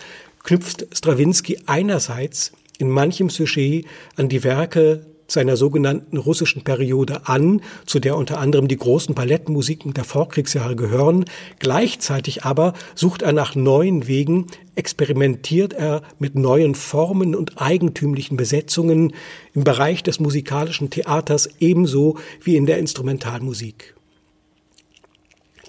knüpft 0.43 0.87
Strawinski 0.91 1.59
einerseits 1.65 2.51
in 2.77 2.89
manchem 2.89 3.29
Sujet 3.29 3.85
an 4.15 4.29
die 4.29 4.43
Werke 4.43 5.05
seiner 5.27 5.57
sogenannten 5.57 6.17
russischen 6.17 6.63
Periode 6.63 7.27
an, 7.27 7.61
zu 7.85 7.99
der 7.99 8.17
unter 8.17 8.39
anderem 8.39 8.67
die 8.67 8.77
großen 8.77 9.15
Ballettmusiken 9.15 9.93
der 9.93 10.03
Vorkriegsjahre 10.03 10.75
gehören. 10.75 11.25
Gleichzeitig 11.59 12.43
aber 12.43 12.73
sucht 12.93 13.21
er 13.21 13.33
nach 13.33 13.55
neuen 13.55 14.07
Wegen, 14.07 14.47
experimentiert 14.75 15.73
er 15.73 16.01
mit 16.19 16.35
neuen 16.35 16.75
Formen 16.75 17.33
und 17.33 17.61
eigentümlichen 17.61 18.37
Besetzungen 18.37 19.13
im 19.53 19.63
Bereich 19.63 20.03
des 20.03 20.19
musikalischen 20.19 20.89
Theaters 20.89 21.49
ebenso 21.59 22.17
wie 22.43 22.55
in 22.55 22.65
der 22.65 22.77
Instrumentalmusik. 22.77 23.95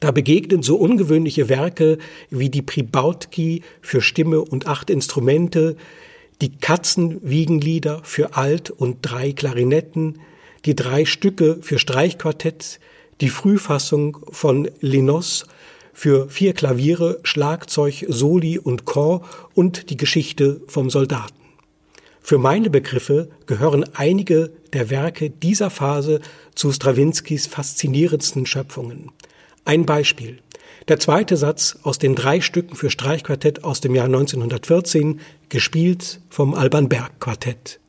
Da 0.01 0.11
begegnen 0.11 0.63
so 0.63 0.77
ungewöhnliche 0.77 1.49
Werke 1.49 1.99
wie 2.29 2.51
die 2.51 2.63
Pribautki 2.63 3.63
für 3.81 4.03
Stimme 4.03 4.43
und 4.43 4.67
acht 4.67 4.91
Instrumente, 4.91 5.77
die 6.41 6.57
Katzenwiegenlieder 6.57 8.01
für 8.05 8.37
Alt 8.37 8.71
und 8.71 8.99
drei 9.03 9.33
Klarinetten, 9.33 10.21
die 10.65 10.75
drei 10.75 11.05
Stücke 11.05 11.59
für 11.61 11.79
Streichquartett, 11.79 12.81
die 13.21 13.31
Frühfassung 13.31 14.19
von 14.31 14.69
Linos 14.81 15.47
für 15.93 16.29
vier 16.29 16.53
Klaviere, 16.53 17.21
Schlagzeug, 17.23 18.05
Soli 18.09 18.59
und 18.59 18.85
Chor 18.85 19.23
und 19.55 19.89
die 19.89 19.97
Geschichte 19.97 20.61
vom 20.67 20.91
Soldaten. 20.91 21.33
Für 22.21 22.39
meine 22.39 22.69
Begriffe 22.69 23.31
gehören 23.47 23.85
einige 23.95 24.51
der 24.73 24.91
Werke 24.91 25.31
dieser 25.31 25.71
Phase 25.71 26.21
zu 26.55 26.73
Strawinskys 26.73 27.47
faszinierendsten 27.47 28.45
Schöpfungen. 28.47 29.13
Ein 29.65 29.87
Beispiel. 29.87 30.41
Der 30.89 31.01
zweite 31.01 31.37
Satz 31.37 31.79
aus 31.83 31.99
den 31.99 32.15
drei 32.15 32.41
Stücken 32.41 32.77
für 32.77 32.91
Streichquartett 32.91 33.65
aus 33.65 33.81
dem 33.81 33.95
Jahr 33.97 34.07
1914, 34.07 35.21
gespielt 35.49 36.21
vom 36.31 36.55
Alban 36.55 36.89
Berg 36.89 37.19
Quartett. 37.19 37.81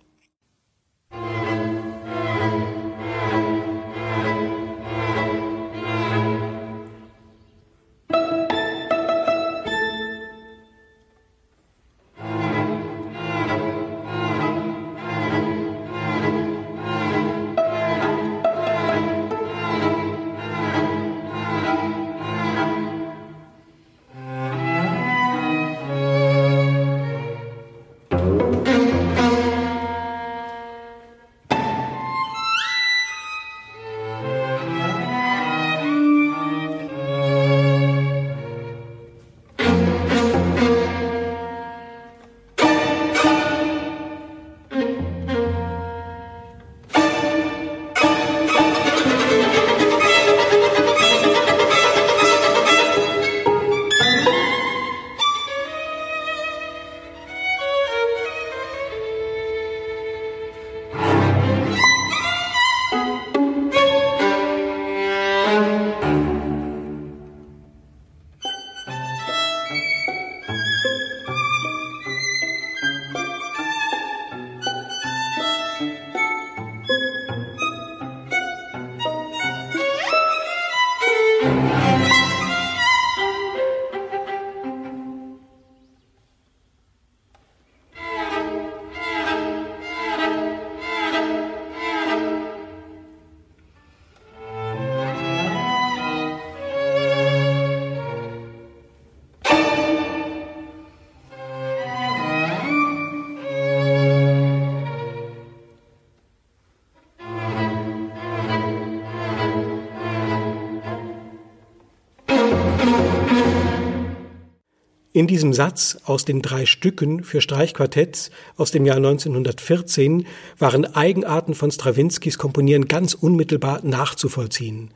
In 115.18 115.26
diesem 115.26 115.52
Satz 115.52 115.98
aus 116.06 116.26
den 116.26 116.44
drei 116.44 116.68
Stücken 116.68 117.24
für 117.24 117.42
Streichquartetts 117.42 118.30
aus 118.56 118.70
dem 118.70 118.86
Jahr 118.86 118.98
1914 118.98 120.28
waren 120.60 120.86
Eigenarten 120.94 121.56
von 121.56 121.72
Strawinskys 121.72 122.38
Komponieren 122.38 122.88
ganz 122.88 123.16
unmittelbar 123.16 123.80
nachzuvollziehen. 123.84 124.92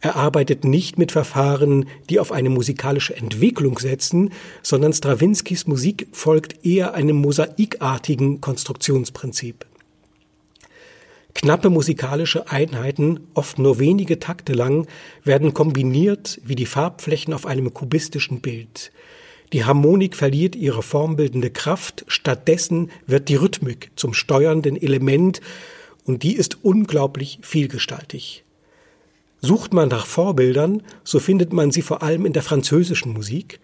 Er 0.00 0.14
arbeitet 0.14 0.62
nicht 0.62 0.96
mit 0.96 1.10
Verfahren, 1.10 1.88
die 2.08 2.20
auf 2.20 2.30
eine 2.30 2.50
musikalische 2.50 3.16
Entwicklung 3.16 3.80
setzen, 3.80 4.30
sondern 4.62 4.92
Strawinskys 4.92 5.66
Musik 5.66 6.06
folgt 6.12 6.64
eher 6.64 6.94
einem 6.94 7.16
mosaikartigen 7.16 8.40
Konstruktionsprinzip. 8.40 9.66
Knappe 11.34 11.68
musikalische 11.68 12.48
Einheiten, 12.48 13.26
oft 13.34 13.58
nur 13.58 13.80
wenige 13.80 14.20
Takte 14.20 14.52
lang, 14.52 14.86
werden 15.24 15.52
kombiniert 15.52 16.40
wie 16.44 16.54
die 16.54 16.64
Farbflächen 16.64 17.34
auf 17.34 17.44
einem 17.44 17.74
kubistischen 17.74 18.40
Bild. 18.40 18.92
Die 19.54 19.64
Harmonik 19.64 20.16
verliert 20.16 20.56
ihre 20.56 20.82
formbildende 20.82 21.48
Kraft, 21.48 22.04
stattdessen 22.08 22.90
wird 23.06 23.28
die 23.28 23.36
Rhythmik 23.36 23.92
zum 23.94 24.12
steuernden 24.12 24.76
Element 24.76 25.40
und 26.04 26.24
die 26.24 26.34
ist 26.34 26.64
unglaublich 26.64 27.38
vielgestaltig. 27.40 28.42
Sucht 29.40 29.72
man 29.72 29.90
nach 29.90 30.06
Vorbildern, 30.06 30.82
so 31.04 31.20
findet 31.20 31.52
man 31.52 31.70
sie 31.70 31.82
vor 31.82 32.02
allem 32.02 32.26
in 32.26 32.32
der 32.32 32.42
französischen 32.42 33.12
Musik. 33.12 33.60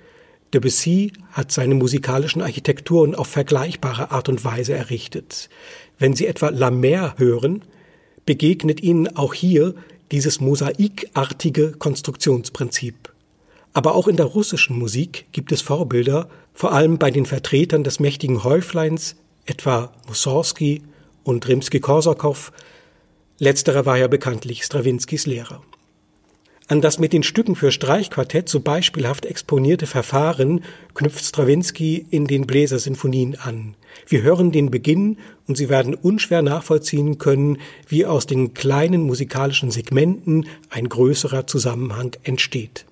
Debussy 0.55 1.12
hat 1.33 1.50
seine 1.50 1.74
musikalischen 1.74 2.40
Architekturen 2.40 3.16
auf 3.16 3.26
vergleichbare 3.26 4.12
Art 4.12 4.29
und 4.29 4.44
Weise 4.44 4.74
errichtet. 4.74 5.50
Wenn 5.98 6.14
Sie 6.14 6.29
etwa 6.29 6.50
La 6.50 6.70
Mer 6.70 7.16
hören, 7.18 7.62
begegnet 8.26 8.81
Ihnen 8.81 9.16
auch 9.16 9.35
hier 9.35 9.74
dieses 10.12 10.40
mosaikartige 10.40 11.72
Konstruktionsprinzip. 11.72 12.99
Aber 13.72 13.94
auch 13.94 14.09
in 14.09 14.16
der 14.16 14.26
russischen 14.26 14.78
Musik 14.78 15.26
gibt 15.33 15.52
es 15.52 15.62
Vorbilder, 15.62 16.28
vor 16.52 16.72
allem 16.72 16.98
bei 16.98 17.11
den 17.11 17.26
Vertretern 17.26 17.85
des 17.85 18.00
mächtigen 18.00 18.42
Häufleins, 18.42 19.16
etwa 19.46 19.92
Mussorgsky 20.09 20.83
und 21.22 21.46
Rimsky-Korsakow. 21.46 22.52
Letzterer 23.38 23.87
war 23.87 23.96
ja 23.96 24.09
bekanntlich 24.09 24.64
Strawinskys 24.64 25.26
Lehrer. 25.26 25.62
An 26.70 26.80
das 26.80 27.00
mit 27.00 27.12
den 27.12 27.24
Stücken 27.24 27.56
für 27.56 27.72
Streichquartett 27.72 28.48
so 28.48 28.61
beispielhaft 28.61 29.26
exponierte 29.26 29.88
Verfahren 29.88 30.62
knüpft 30.94 31.24
Strawinski 31.24 32.06
in 32.11 32.28
den 32.28 32.46
Bläsersinfonien 32.46 33.37
an. 33.40 33.74
Wir 34.06 34.22
hören 34.22 34.52
den 34.52 34.70
Beginn 34.70 35.18
und 35.48 35.56
Sie 35.56 35.68
werden 35.68 35.94
unschwer 35.94 36.42
nachvollziehen 36.42 37.18
können, 37.18 37.59
wie 37.88 38.06
aus 38.06 38.26
den 38.26 38.54
kleinen 38.54 39.02
musikalischen 39.02 39.72
Segmenten 39.72 40.46
ein 40.68 40.88
größerer 40.88 41.48
Zusammenhang 41.48 42.14
entsteht. 42.22 42.87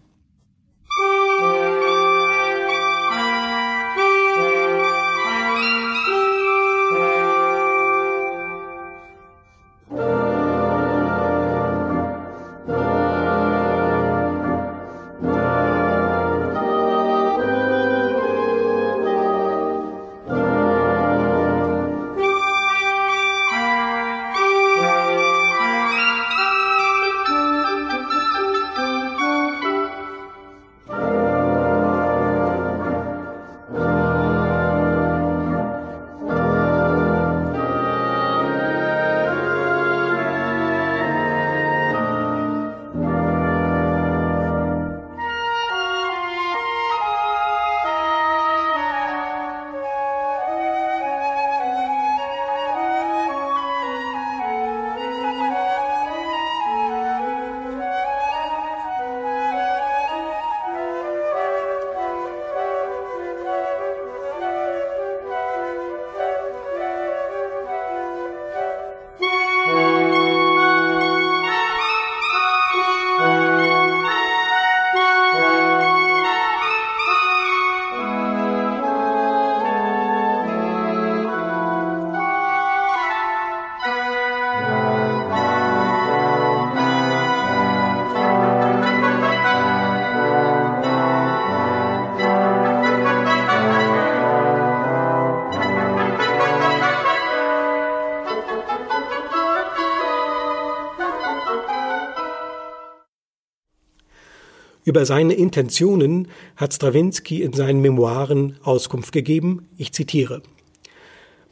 Über 104.88 105.04
seine 105.04 105.34
Intentionen 105.34 106.28
hat 106.56 106.72
Strawinski 106.72 107.42
in 107.42 107.52
seinen 107.52 107.82
Memoiren 107.82 108.56
Auskunft 108.62 109.12
gegeben. 109.12 109.68
Ich 109.76 109.92
zitiere. 109.92 110.40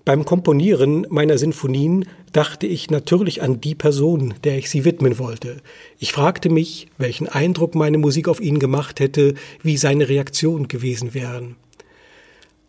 Beim 0.06 0.24
Komponieren 0.24 1.06
meiner 1.10 1.36
Sinfonien 1.36 2.06
dachte 2.32 2.66
ich 2.66 2.88
natürlich 2.88 3.42
an 3.42 3.60
die 3.60 3.74
Person, 3.74 4.32
der 4.44 4.56
ich 4.56 4.70
sie 4.70 4.86
widmen 4.86 5.18
wollte. 5.18 5.58
Ich 5.98 6.12
fragte 6.12 6.48
mich, 6.48 6.86
welchen 6.96 7.28
Eindruck 7.28 7.74
meine 7.74 7.98
Musik 7.98 8.28
auf 8.28 8.40
ihn 8.40 8.58
gemacht 8.58 9.00
hätte, 9.00 9.34
wie 9.62 9.76
seine 9.76 10.08
Reaktion 10.08 10.66
gewesen 10.66 11.12
wären. 11.12 11.56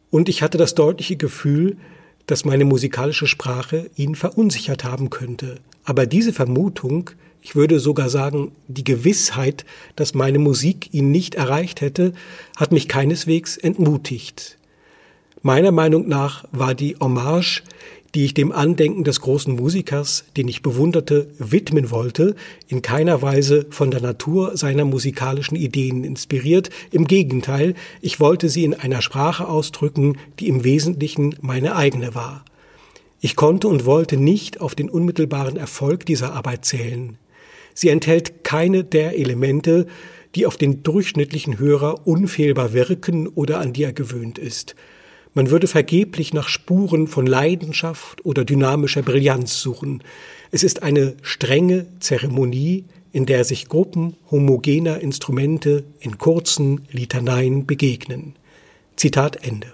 Und 0.09 0.27
ich 0.27 0.41
hatte 0.41 0.57
das 0.57 0.75
deutliche 0.75 1.15
Gefühl, 1.15 1.77
dass 2.25 2.43
meine 2.43 2.65
musikalische 2.65 3.27
Sprache 3.27 3.89
ihn 3.95 4.15
verunsichert 4.15 4.83
haben 4.83 5.09
könnte. 5.09 5.61
Aber 5.85 6.05
diese 6.05 6.33
Vermutung 6.33 7.11
ich 7.47 7.55
würde 7.55 7.79
sogar 7.79 8.09
sagen, 8.09 8.51
die 8.67 8.83
Gewissheit, 8.83 9.63
dass 9.95 10.13
meine 10.13 10.37
Musik 10.37 10.93
ihn 10.93 11.11
nicht 11.11 11.35
erreicht 11.35 11.79
hätte, 11.79 12.11
hat 12.57 12.73
mich 12.73 12.89
keineswegs 12.89 13.55
entmutigt. 13.55 14.57
Meiner 15.43 15.71
Meinung 15.71 16.09
nach 16.09 16.43
war 16.51 16.75
die 16.75 16.97
Hommage, 16.99 17.63
die 18.13 18.25
ich 18.25 18.33
dem 18.33 18.51
Andenken 18.51 19.05
des 19.05 19.21
großen 19.21 19.55
Musikers, 19.55 20.25
den 20.35 20.49
ich 20.49 20.61
bewunderte, 20.61 21.29
widmen 21.37 21.89
wollte, 21.89 22.35
in 22.67 22.81
keiner 22.81 23.21
Weise 23.21 23.65
von 23.69 23.91
der 23.91 24.01
Natur 24.01 24.57
seiner 24.57 24.83
musikalischen 24.83 25.55
Ideen 25.55 26.03
inspiriert. 26.03 26.69
Im 26.91 27.07
Gegenteil, 27.07 27.75
ich 28.01 28.19
wollte 28.19 28.49
sie 28.49 28.65
in 28.65 28.73
einer 28.73 29.01
Sprache 29.01 29.47
ausdrücken, 29.47 30.17
die 30.41 30.49
im 30.49 30.65
Wesentlichen 30.65 31.37
meine 31.39 31.77
eigene 31.77 32.13
war. 32.13 32.43
Ich 33.21 33.37
konnte 33.37 33.69
und 33.69 33.85
wollte 33.85 34.17
nicht 34.17 34.59
auf 34.59 34.75
den 34.75 34.89
unmittelbaren 34.89 35.55
Erfolg 35.55 36.05
dieser 36.05 36.33
Arbeit 36.33 36.65
zählen. 36.65 37.17
Sie 37.77 37.89
enthält 37.89 38.43
keine 38.43 38.83
der 38.83 39.19
Elemente, 39.19 39.85
die 40.33 40.47
auf 40.47 40.57
den 40.57 40.81
durchschnittlichen 40.81 41.59
Hörer 41.59 42.07
unfehlbar 42.07 42.73
wirken 42.73 43.27
oder 43.27 43.59
an 43.59 43.71
die 43.71 43.83
er 43.83 43.93
gewöhnt 43.93 44.39
ist. 44.39 44.75
Man 45.35 45.51
würde 45.51 45.67
vergeblich 45.67 46.33
nach 46.33 46.49
Spuren 46.49 47.07
von 47.07 47.27
Leidenschaft 47.27 48.25
oder 48.25 48.45
dynamischer 48.45 49.03
Brillanz 49.03 49.61
suchen. 49.61 50.01
Es 50.49 50.63
ist 50.63 50.81
eine 50.81 51.17
strenge 51.21 51.85
Zeremonie, 51.99 52.85
in 53.11 53.27
der 53.27 53.43
sich 53.43 53.69
Gruppen 53.69 54.15
homogener 54.31 54.99
Instrumente 54.99 55.83
in 55.99 56.17
kurzen 56.17 56.87
Litaneien 56.89 57.67
begegnen. 57.67 58.33
Zitat 58.95 59.45
Ende. 59.45 59.71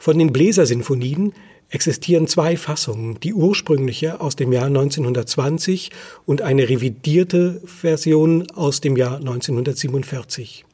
Von 0.00 0.18
den 0.18 0.32
Bläsersinfonien 0.32 1.32
existieren 1.70 2.26
zwei 2.26 2.56
Fassungen, 2.56 3.20
die 3.20 3.34
ursprüngliche 3.34 4.20
aus 4.20 4.36
dem 4.36 4.52
Jahr 4.52 4.66
1920 4.66 5.90
und 6.24 6.42
eine 6.42 6.68
revidierte 6.68 7.60
Version 7.64 8.50
aus 8.52 8.80
dem 8.80 8.96
Jahr 8.96 9.16
1947. 9.16 10.64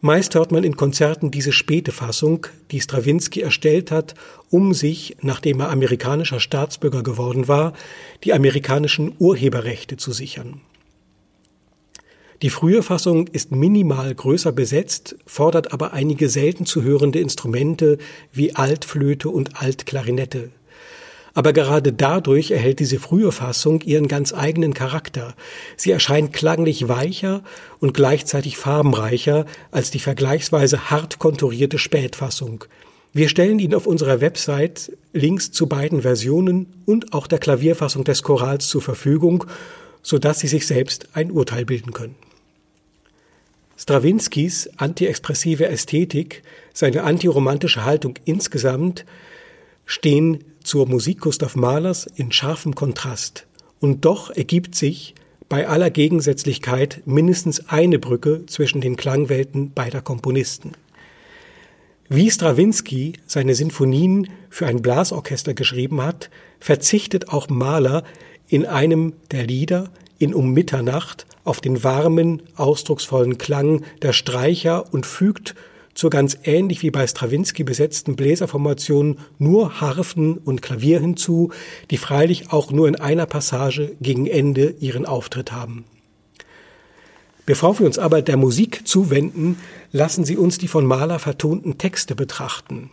Meist 0.00 0.36
hört 0.36 0.52
man 0.52 0.62
in 0.62 0.76
Konzerten 0.76 1.32
diese 1.32 1.50
späte 1.50 1.90
Fassung, 1.90 2.46
die 2.70 2.80
Strawinski 2.80 3.40
erstellt 3.40 3.90
hat, 3.90 4.14
um 4.48 4.72
sich, 4.72 5.16
nachdem 5.22 5.58
er 5.58 5.70
amerikanischer 5.70 6.38
Staatsbürger 6.38 7.02
geworden 7.02 7.48
war, 7.48 7.72
die 8.22 8.32
amerikanischen 8.32 9.14
Urheberrechte 9.18 9.96
zu 9.96 10.12
sichern. 10.12 10.60
Die 12.40 12.50
frühe 12.50 12.84
Fassung 12.84 13.26
ist 13.26 13.50
minimal 13.50 14.14
größer 14.14 14.52
besetzt, 14.52 15.16
fordert 15.26 15.72
aber 15.72 15.92
einige 15.92 16.28
selten 16.28 16.66
zu 16.66 16.84
hörende 16.84 17.18
Instrumente 17.18 17.98
wie 18.32 18.54
Altflöte 18.54 19.28
und 19.28 19.60
Altklarinette. 19.60 20.50
Aber 21.34 21.52
gerade 21.52 21.92
dadurch 21.92 22.52
erhält 22.52 22.78
diese 22.78 23.00
frühe 23.00 23.32
Fassung 23.32 23.80
ihren 23.80 24.06
ganz 24.06 24.32
eigenen 24.32 24.72
Charakter. 24.72 25.34
Sie 25.76 25.90
erscheint 25.90 26.32
klanglich 26.32 26.88
weicher 26.88 27.42
und 27.80 27.92
gleichzeitig 27.92 28.56
farbenreicher 28.56 29.44
als 29.72 29.90
die 29.90 29.98
vergleichsweise 29.98 30.90
hart 30.90 31.18
konturierte 31.18 31.78
Spätfassung. 31.78 32.64
Wir 33.12 33.28
stellen 33.28 33.58
Ihnen 33.58 33.74
auf 33.74 33.88
unserer 33.88 34.20
Website 34.20 34.92
Links 35.12 35.50
zu 35.50 35.66
beiden 35.66 36.02
Versionen 36.02 36.66
und 36.86 37.12
auch 37.12 37.26
der 37.26 37.40
Klavierfassung 37.40 38.04
des 38.04 38.22
Chorals 38.22 38.68
zur 38.68 38.82
Verfügung, 38.82 39.44
sodass 40.02 40.38
Sie 40.38 40.48
sich 40.48 40.68
selbst 40.68 41.08
ein 41.14 41.32
Urteil 41.32 41.64
bilden 41.64 41.92
können. 41.92 42.14
Strawinskys 43.78 44.68
antiexpressive 44.76 45.68
Ästhetik, 45.68 46.42
seine 46.74 47.04
antiromantische 47.04 47.84
Haltung 47.84 48.14
insgesamt 48.24 49.04
stehen 49.86 50.42
zur 50.64 50.88
Musik 50.88 51.20
Gustav 51.20 51.54
Mahlers 51.54 52.08
in 52.16 52.32
scharfem 52.32 52.74
Kontrast. 52.74 53.46
Und 53.78 54.04
doch 54.04 54.30
ergibt 54.30 54.74
sich 54.74 55.14
bei 55.48 55.68
aller 55.68 55.90
Gegensätzlichkeit 55.90 57.02
mindestens 57.06 57.68
eine 57.68 58.00
Brücke 58.00 58.44
zwischen 58.46 58.80
den 58.80 58.96
Klangwelten 58.96 59.72
beider 59.72 60.00
Komponisten. 60.00 60.72
Wie 62.08 62.30
Strawinski 62.32 63.12
seine 63.26 63.54
Sinfonien 63.54 64.28
für 64.50 64.66
ein 64.66 64.82
Blasorchester 64.82 65.54
geschrieben 65.54 66.02
hat, 66.02 66.30
verzichtet 66.58 67.28
auch 67.28 67.48
Mahler 67.48 68.02
in 68.48 68.66
einem 68.66 69.12
der 69.30 69.46
Lieder 69.46 69.90
in 70.18 70.34
Um 70.34 70.52
Mitternacht 70.52 71.26
auf 71.48 71.60
den 71.60 71.82
warmen, 71.82 72.42
ausdrucksvollen 72.56 73.38
Klang 73.38 73.82
der 74.02 74.12
Streicher 74.12 74.92
und 74.92 75.06
fügt 75.06 75.54
zur 75.94 76.10
ganz 76.10 76.38
ähnlich 76.44 76.82
wie 76.82 76.92
bei 76.92 77.06
Strawinski 77.06 77.64
besetzten 77.64 78.14
Bläserformation 78.14 79.18
nur 79.38 79.80
Harfen 79.80 80.36
und 80.36 80.62
Klavier 80.62 81.00
hinzu, 81.00 81.50
die 81.90 81.96
freilich 81.96 82.52
auch 82.52 82.70
nur 82.70 82.86
in 82.86 82.94
einer 82.96 83.26
Passage 83.26 83.96
gegen 84.00 84.26
Ende 84.26 84.74
ihren 84.78 85.06
Auftritt 85.06 85.50
haben. 85.50 85.84
Bevor 87.46 87.78
wir 87.78 87.86
uns 87.86 87.98
aber 87.98 88.20
der 88.20 88.36
Musik 88.36 88.86
zuwenden, 88.86 89.58
lassen 89.90 90.24
Sie 90.24 90.36
uns 90.36 90.58
die 90.58 90.68
von 90.68 90.84
Mahler 90.84 91.18
vertonten 91.18 91.78
Texte 91.78 92.14
betrachten. 92.14 92.90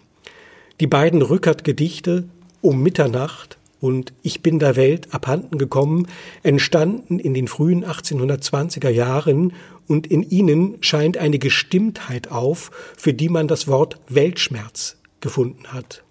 Die 0.79 0.87
beiden 0.87 1.21
Rückert-Gedichte 1.21 2.23
Um 2.61 2.81
Mitternacht 2.81 3.54
und 3.81 4.13
Ich 4.21 4.41
bin 4.41 4.59
der 4.59 4.75
Welt 4.75 5.13
abhanden 5.13 5.57
gekommen 5.57 6.07
entstanden 6.43 7.19
in 7.19 7.33
den 7.33 7.47
frühen 7.47 7.85
1820er 7.85 8.89
Jahren 8.89 9.53
und 9.87 10.07
in 10.07 10.23
ihnen 10.23 10.77
scheint 10.81 11.17
eine 11.17 11.39
Gestimmtheit 11.39 12.31
auf, 12.31 12.71
für 12.97 13.13
die 13.13 13.29
man 13.29 13.47
das 13.47 13.67
Wort 13.67 13.99
Weltschmerz 14.07 14.97
gefunden 15.21 15.67
hat. 15.67 16.03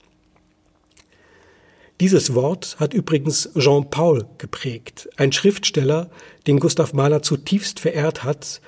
Dieses 2.01 2.35
Wort 2.35 2.77
hat 2.81 2.93
übrigens 2.93 3.51
Jean 3.57 3.89
Paul 3.89 4.27
geprägt, 4.39 5.09
ein 5.17 5.31
Schriftsteller, 5.31 6.11
den 6.47 6.59
Gustav 6.59 6.93
Mahler 6.93 7.23
zutiefst 7.23 7.79
verehrt 7.79 8.25
hat 8.25 8.61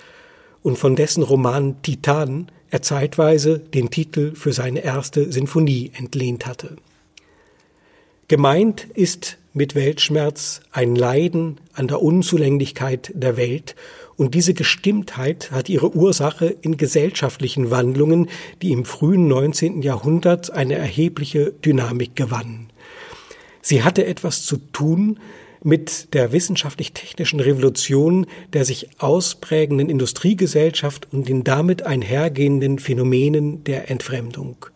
und 0.63 0.79
von 0.79 0.95
dessen 0.95 1.23
Roman 1.23 1.83
Titan 1.83 2.51
er 2.71 2.83
zeitweise 2.83 3.59
den 3.59 3.91
Titel 3.91 4.35
für 4.35 4.53
seine 4.53 4.81
erste 4.81 5.31
Sinfonie 5.33 5.93
entlehnt 5.97 6.47
hatte. 6.47 6.77
Gemeint 8.29 8.89
ist 8.95 9.39
mit 9.53 9.77
Weltschmerz 9.77 10.61
ein 10.73 10.97
Leiden 10.97 11.59
an 11.75 11.87
der 11.87 12.03
Unzulänglichkeit 12.03 13.13
der 13.15 13.37
Welt 13.37 13.77
und 14.17 14.35
diese 14.35 14.53
Gestimmtheit 14.53 15.53
hat 15.53 15.69
ihre 15.69 15.95
Ursache 15.95 16.47
in 16.61 16.77
gesellschaftlichen 16.77 17.71
Wandlungen, 17.71 18.29
die 18.63 18.73
im 18.73 18.85
frühen 18.85 19.29
19. 19.29 19.81
Jahrhundert 19.81 20.51
eine 20.51 20.75
erhebliche 20.75 21.53
Dynamik 21.53 22.17
gewannen. 22.17 22.71
Sie 23.63 23.85
hatte 23.85 24.05
etwas 24.05 24.45
zu 24.45 24.57
tun 24.57 25.21
mit 25.63 26.13
der 26.13 26.33
wissenschaftlich-technischen 26.33 27.39
Revolution, 27.39 28.27
der 28.53 28.65
sich 28.65 28.89
ausprägenden 29.01 29.89
Industriegesellschaft 29.89 31.07
und 31.13 31.29
den 31.29 31.45
damit 31.45 31.83
einhergehenden 31.83 32.81
Phänomenen 32.81 33.63
der 33.63 33.89
Entfremdung. 33.89 34.67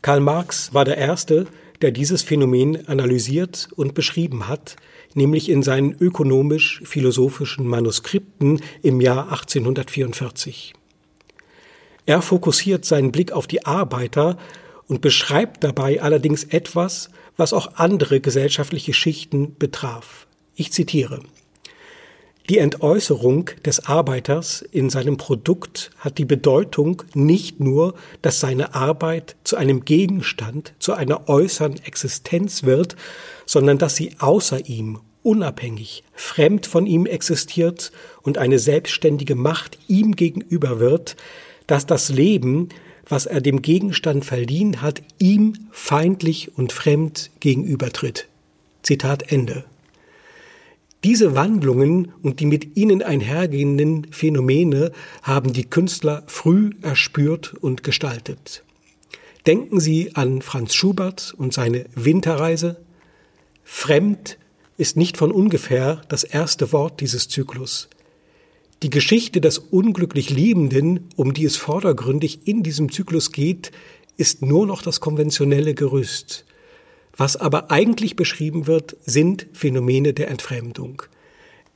Karl 0.00 0.20
Marx 0.20 0.72
war 0.72 0.84
der 0.86 0.96
Erste, 0.96 1.46
der 1.82 1.90
dieses 1.90 2.22
Phänomen 2.22 2.88
analysiert 2.88 3.68
und 3.76 3.94
beschrieben 3.94 4.48
hat, 4.48 4.76
nämlich 5.14 5.48
in 5.48 5.62
seinen 5.62 5.96
ökonomisch-philosophischen 5.98 7.66
Manuskripten 7.66 8.60
im 8.82 9.00
Jahr 9.00 9.30
1844. 9.30 10.74
Er 12.06 12.22
fokussiert 12.22 12.84
seinen 12.84 13.12
Blick 13.12 13.32
auf 13.32 13.46
die 13.46 13.66
Arbeiter 13.66 14.38
und 14.86 15.00
beschreibt 15.00 15.64
dabei 15.64 16.00
allerdings 16.00 16.44
etwas, 16.44 17.10
was 17.36 17.52
auch 17.52 17.74
andere 17.74 18.20
gesellschaftliche 18.20 18.94
Schichten 18.94 19.56
betraf. 19.58 20.26
Ich 20.54 20.72
zitiere 20.72 21.20
die 22.48 22.58
Entäußerung 22.58 23.50
des 23.64 23.86
Arbeiters 23.86 24.62
in 24.62 24.88
seinem 24.88 25.16
Produkt 25.16 25.90
hat 25.98 26.18
die 26.18 26.24
Bedeutung 26.24 27.02
nicht 27.12 27.58
nur, 27.58 27.94
dass 28.22 28.38
seine 28.38 28.74
Arbeit 28.74 29.34
zu 29.42 29.56
einem 29.56 29.84
Gegenstand, 29.84 30.72
zu 30.78 30.92
einer 30.92 31.28
äußeren 31.28 31.82
Existenz 31.84 32.62
wird, 32.62 32.94
sondern 33.46 33.78
dass 33.78 33.96
sie 33.96 34.12
außer 34.20 34.68
ihm, 34.68 35.00
unabhängig, 35.24 36.04
fremd 36.14 36.66
von 36.66 36.86
ihm 36.86 37.06
existiert 37.06 37.90
und 38.22 38.38
eine 38.38 38.60
selbstständige 38.60 39.34
Macht 39.34 39.78
ihm 39.88 40.14
gegenüber 40.14 40.78
wird, 40.78 41.16
dass 41.66 41.84
das 41.84 42.10
Leben, 42.10 42.68
was 43.08 43.26
er 43.26 43.40
dem 43.40 43.60
Gegenstand 43.60 44.24
verliehen 44.24 44.82
hat, 44.82 45.02
ihm 45.18 45.54
feindlich 45.72 46.56
und 46.56 46.72
fremd 46.72 47.30
gegenübertritt. 47.40 48.28
Zitat 48.82 49.32
Ende. 49.32 49.64
Diese 51.06 51.36
Wandlungen 51.36 52.10
und 52.22 52.40
die 52.40 52.46
mit 52.46 52.76
ihnen 52.76 53.00
einhergehenden 53.00 54.08
Phänomene 54.10 54.90
haben 55.22 55.52
die 55.52 55.62
Künstler 55.62 56.24
früh 56.26 56.72
erspürt 56.82 57.54
und 57.60 57.84
gestaltet. 57.84 58.64
Denken 59.46 59.78
Sie 59.78 60.16
an 60.16 60.42
Franz 60.42 60.74
Schubert 60.74 61.32
und 61.38 61.54
seine 61.54 61.84
Winterreise. 61.94 62.78
Fremd 63.62 64.36
ist 64.78 64.96
nicht 64.96 65.16
von 65.16 65.30
ungefähr 65.30 66.02
das 66.08 66.24
erste 66.24 66.72
Wort 66.72 67.00
dieses 67.00 67.28
Zyklus. 67.28 67.88
Die 68.82 68.90
Geschichte 68.90 69.40
des 69.40 69.58
unglücklich 69.58 70.30
Liebenden, 70.30 71.08
um 71.14 71.34
die 71.34 71.44
es 71.44 71.56
vordergründig 71.56 72.48
in 72.48 72.64
diesem 72.64 72.90
Zyklus 72.90 73.30
geht, 73.30 73.70
ist 74.16 74.42
nur 74.42 74.66
noch 74.66 74.82
das 74.82 74.98
konventionelle 74.98 75.74
Gerüst. 75.74 76.46
Was 77.16 77.36
aber 77.36 77.70
eigentlich 77.70 78.16
beschrieben 78.16 78.66
wird, 78.66 78.96
sind 79.04 79.46
Phänomene 79.52 80.12
der 80.12 80.28
Entfremdung. 80.28 81.02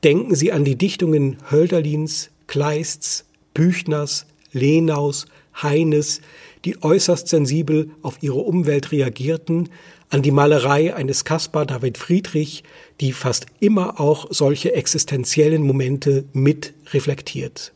Denken 0.03 0.35
Sie 0.35 0.51
an 0.51 0.65
die 0.65 0.75
Dichtungen 0.75 1.37
Hölderlins, 1.49 2.29
Kleists, 2.47 3.25
Büchners, 3.53 4.25
Lenaus, 4.51 5.25
Heines, 5.61 6.21
die 6.65 6.81
äußerst 6.83 7.27
sensibel 7.27 7.91
auf 8.01 8.17
ihre 8.21 8.39
Umwelt 8.39 8.91
reagierten, 8.91 9.69
an 10.09 10.21
die 10.21 10.31
Malerei 10.31 10.93
eines 10.93 11.23
Caspar 11.23 11.65
David 11.65 11.97
Friedrich, 11.97 12.63
die 12.99 13.13
fast 13.13 13.45
immer 13.59 13.99
auch 13.99 14.27
solche 14.29 14.73
existenziellen 14.73 15.63
Momente 15.63 16.25
mit 16.33 16.73
reflektiert. 16.91 17.71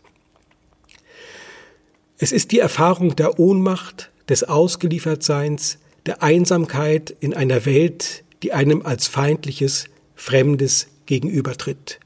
Es 2.17 2.31
ist 2.31 2.51
die 2.51 2.59
Erfahrung 2.59 3.15
der 3.15 3.39
Ohnmacht, 3.39 4.11
des 4.27 4.43
Ausgeliefertseins, 4.43 5.77
der 6.05 6.21
Einsamkeit 6.23 7.15
in 7.19 7.33
einer 7.33 7.65
Welt, 7.65 8.23
die 8.43 8.53
einem 8.53 8.81
als 8.85 9.07
feindliches, 9.07 9.85
fremdes 10.15 10.87
gegenübertritt. 11.05 11.99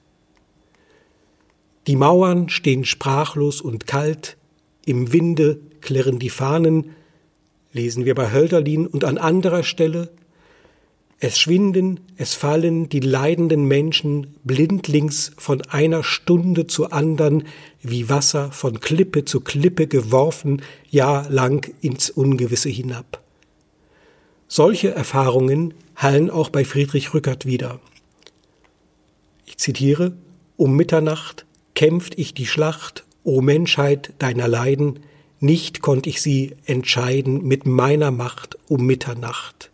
Die 1.87 1.95
Mauern 1.95 2.49
stehen 2.49 2.85
sprachlos 2.85 3.61
und 3.61 3.87
kalt, 3.87 4.37
im 4.85 5.11
Winde 5.11 5.59
klirren 5.81 6.19
die 6.19 6.29
Fahnen, 6.29 6.95
lesen 7.73 8.05
wir 8.05 8.15
bei 8.15 8.31
Hölderlin 8.31 8.87
und 8.87 9.03
an 9.03 9.17
anderer 9.17 9.63
Stelle, 9.63 10.09
es 11.21 11.37
schwinden, 11.37 11.99
es 12.15 12.33
fallen 12.33 12.87
die 12.87 13.01
leidenden 13.01 13.65
Menschen 13.65 14.35
blindlings 14.45 15.33
von 15.37 15.61
einer 15.63 16.01
Stunde 16.01 16.65
zur 16.67 16.93
andern, 16.93 17.43
wie 17.81 18.07
Wasser 18.07 18.53
von 18.53 18.79
Klippe 18.79 19.25
zu 19.25 19.41
Klippe 19.41 19.87
geworfen, 19.87 20.61
jahlang 20.89 21.67
ins 21.81 22.09
Ungewisse 22.09 22.69
hinab. 22.69 23.21
Solche 24.51 24.89
Erfahrungen 24.89 25.75
hallen 25.95 26.31
auch 26.31 26.49
bei 26.49 26.65
Friedrich 26.65 27.13
Rückert 27.13 27.45
wieder. 27.45 27.79
Ich 29.45 29.59
zitiere, 29.59 30.13
um 30.57 30.75
Mitternacht 30.75 31.45
kämpft 31.75 32.17
ich 32.17 32.33
die 32.33 32.47
Schlacht, 32.47 33.05
o 33.23 33.41
Menschheit 33.41 34.13
deiner 34.17 34.47
Leiden, 34.47 35.01
nicht 35.39 35.81
konnt 35.81 36.07
ich 36.07 36.23
sie 36.23 36.55
entscheiden 36.65 37.43
mit 37.43 37.67
meiner 37.67 38.09
Macht 38.09 38.57
um 38.67 38.87
Mitternacht. 38.87 39.69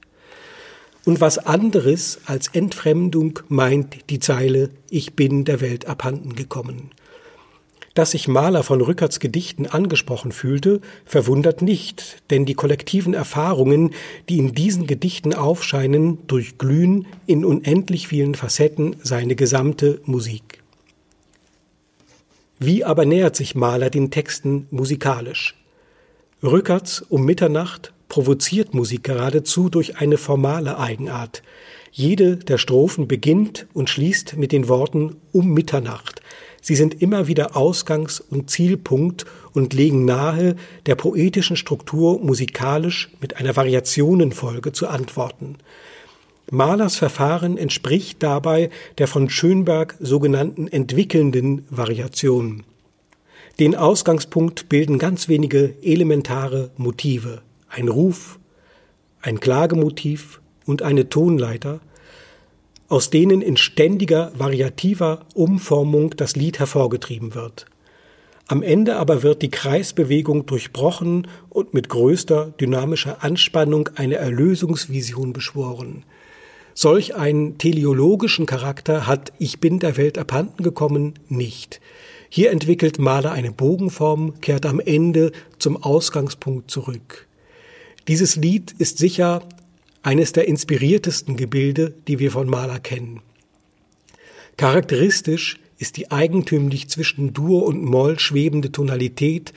Und 1.05 1.21
was 1.21 1.37
anderes 1.37 2.19
als 2.25 2.49
Entfremdung 2.49 3.39
meint 3.47 4.09
die 4.09 4.19
Zeile 4.19 4.71
Ich 4.89 5.13
bin 5.13 5.45
der 5.45 5.61
Welt 5.61 5.85
abhanden 5.87 6.35
gekommen. 6.35 6.91
Dass 7.95 8.11
sich 8.11 8.27
Maler 8.27 8.61
von 8.61 8.81
Rückerts 8.81 9.21
Gedichten 9.21 9.67
angesprochen 9.67 10.33
fühlte, 10.33 10.81
verwundert 11.05 11.61
nicht, 11.61 12.21
denn 12.29 12.45
die 12.45 12.53
kollektiven 12.53 13.13
Erfahrungen, 13.13 13.91
die 14.27 14.37
in 14.37 14.53
diesen 14.53 14.85
Gedichten 14.85 15.33
aufscheinen, 15.33 16.19
durchglühen 16.27 17.07
in 17.25 17.45
unendlich 17.45 18.09
vielen 18.09 18.35
Facetten 18.35 18.97
seine 19.01 19.35
gesamte 19.35 20.01
Musik. 20.03 20.61
Wie 22.59 22.83
aber 22.83 23.05
nähert 23.05 23.37
sich 23.37 23.55
Maler 23.55 23.89
den 23.89 24.11
Texten 24.11 24.67
musikalisch? 24.71 25.55
Rückerts 26.43 27.01
um 27.01 27.23
Mitternacht 27.23 27.93
provoziert 28.09 28.73
Musik 28.73 29.05
geradezu 29.05 29.69
durch 29.69 29.97
eine 29.97 30.17
formale 30.17 30.77
Eigenart. 30.77 31.43
Jede 31.91 32.35
der 32.35 32.57
Strophen 32.57 33.07
beginnt 33.07 33.67
und 33.73 33.89
schließt 33.89 34.35
mit 34.35 34.51
den 34.51 34.67
Worten 34.67 35.15
um 35.31 35.53
Mitternacht, 35.53 36.21
Sie 36.67 36.75
sind 36.75 36.99
immer 36.99 37.27
wieder 37.27 37.55
Ausgangs- 37.55 38.19
und 38.19 38.49
Zielpunkt 38.49 39.27
und 39.53 39.75
legen 39.75 40.03
nahe, 40.03 40.55
der 40.87 40.95
poetischen 40.95 41.57
Struktur 41.57 42.19
musikalisch 42.19 43.11
mit 43.21 43.37
einer 43.37 43.55
Variationenfolge 43.55 44.71
zu 44.71 44.87
antworten. 44.87 45.57
Mahlers 46.49 46.95
Verfahren 46.95 47.59
entspricht 47.59 48.23
dabei 48.23 48.71
der 48.97 49.07
von 49.07 49.29
Schönberg 49.29 49.93
sogenannten 49.99 50.67
entwickelnden 50.67 51.65
Variation. 51.69 52.63
Den 53.59 53.75
Ausgangspunkt 53.75 54.67
bilden 54.67 54.97
ganz 54.97 55.27
wenige 55.27 55.75
elementare 55.83 56.71
Motive. 56.77 57.43
Ein 57.69 57.89
Ruf, 57.89 58.39
ein 59.21 59.39
Klagemotiv 59.39 60.41
und 60.65 60.81
eine 60.81 61.09
Tonleiter– 61.09 61.79
aus 62.87 63.09
denen 63.09 63.41
in 63.41 63.57
ständiger 63.57 64.31
variativer 64.37 65.25
Umformung 65.33 66.11
das 66.17 66.35
Lied 66.35 66.59
hervorgetrieben 66.59 67.33
wird. 67.35 67.65
Am 68.47 68.61
Ende 68.61 68.97
aber 68.97 69.23
wird 69.23 69.41
die 69.41 69.49
Kreisbewegung 69.49 70.45
durchbrochen 70.45 71.27
und 71.49 71.73
mit 71.73 71.89
größter 71.89 72.53
dynamischer 72.59 73.23
Anspannung 73.23 73.89
eine 73.95 74.15
Erlösungsvision 74.15 75.33
beschworen. 75.33 76.03
Solch 76.75 77.15
einen 77.15 77.57
teleologischen 77.57 78.45
Charakter 78.45 79.07
hat 79.07 79.33
Ich 79.39 79.59
bin 79.59 79.79
der 79.79 79.97
Welt 79.97 80.17
abhanden 80.17 80.61
gekommen 80.61 81.13
nicht. 81.27 81.79
Hier 82.29 82.51
entwickelt 82.51 82.99
Mahler 82.99 83.31
eine 83.31 83.51
Bogenform, 83.51 84.41
kehrt 84.41 84.65
am 84.65 84.79
Ende 84.79 85.31
zum 85.57 85.81
Ausgangspunkt 85.81 86.69
zurück. 86.69 87.27
Dieses 88.07 88.35
Lied 88.35 88.75
ist 88.77 88.99
sicher 88.99 89.41
eines 90.05 90.33
der 90.33 90.47
inspiriertesten 90.47 91.35
Gebilde, 91.35 91.93
die 92.07 92.19
wir 92.19 92.31
von 92.31 92.47
Mahler 92.47 92.79
kennen. 92.79 93.21
Charakteristisch 94.55 95.59
ist 95.79 95.97
die 95.97 96.11
eigentümlich 96.11 96.87
zwischen 96.89 97.33
Dur 97.33 97.65
und 97.65 97.83
Moll 97.83 98.19
schwebende 98.19 98.71
Tonalität, 98.71 99.51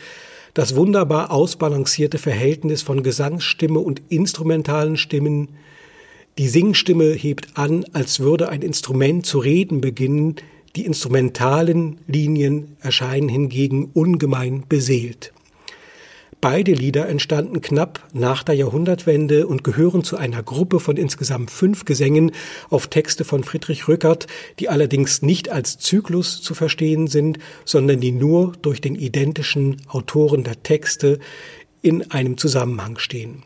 das 0.55 0.75
wunderbar 0.75 1.31
ausbalancierte 1.31 2.19
Verhältnis 2.19 2.83
von 2.83 3.03
Gesangsstimme 3.03 3.79
und 3.79 4.03
instrumentalen 4.09 4.97
Stimmen. 4.97 5.51
Die 6.39 6.49
Singstimme 6.49 7.13
hebt 7.13 7.59
an, 7.59 7.85
als 7.93 8.19
würde 8.19 8.49
ein 8.49 8.63
Instrument 8.63 9.27
zu 9.27 9.39
reden 9.39 9.81
beginnen, 9.81 10.37
die 10.75 10.87
instrumentalen 10.87 11.99
Linien 12.07 12.77
erscheinen 12.81 13.29
hingegen 13.29 13.91
ungemein 13.93 14.65
beseelt. 14.69 15.33
Beide 16.41 16.73
Lieder 16.73 17.09
entstanden 17.09 17.61
knapp 17.63 18.07
nach 18.13 18.45
der 18.45 18.55
Jahrhundertwende 18.55 19.49
und 19.49 19.65
gehören 19.65 20.05
zu 20.05 20.17
einer 20.17 20.41
Gruppe 20.45 20.79
von 20.79 20.97
insgesamt 20.97 21.51
fünf 21.51 21.85
Gesängen 21.85 22.31
auf 22.71 22.87
Texte 22.87 23.25
von 23.25 23.43
Friedrich 23.43 23.89
Rückert, 23.89 24.29
die 24.61 24.69
allerdings 24.69 25.21
nicht 25.21 25.51
als 25.51 25.79
Zyklus 25.79 26.41
zu 26.41 26.55
verstehen 26.55 27.09
sind, 27.09 27.41
sondern 27.65 27.99
die 27.99 28.13
nur 28.13 28.53
durch 28.63 28.81
den 28.81 28.95
identischen 28.95 29.83
Autoren 29.89 30.45
der 30.45 30.63
Texte 30.63 31.19
in 31.83 32.09
einem 32.13 32.39
Zusammenhang 32.39 32.99
stehen. 32.99 33.43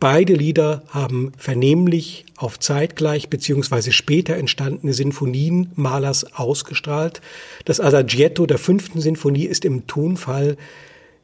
Beide 0.00 0.34
Lieder 0.34 0.82
haben 0.88 1.32
vernehmlich 1.38 2.26
auf 2.36 2.58
zeitgleich 2.58 3.30
bzw. 3.30 3.92
später 3.92 4.36
entstandene 4.36 4.92
Sinfonien 4.92 5.70
Malers 5.76 6.34
ausgestrahlt. 6.34 7.20
Das 7.64 7.78
Adagietto 7.78 8.44
der 8.44 8.58
fünften 8.58 9.00
Sinfonie 9.00 9.44
ist 9.44 9.64
im 9.64 9.86
Tonfall 9.86 10.56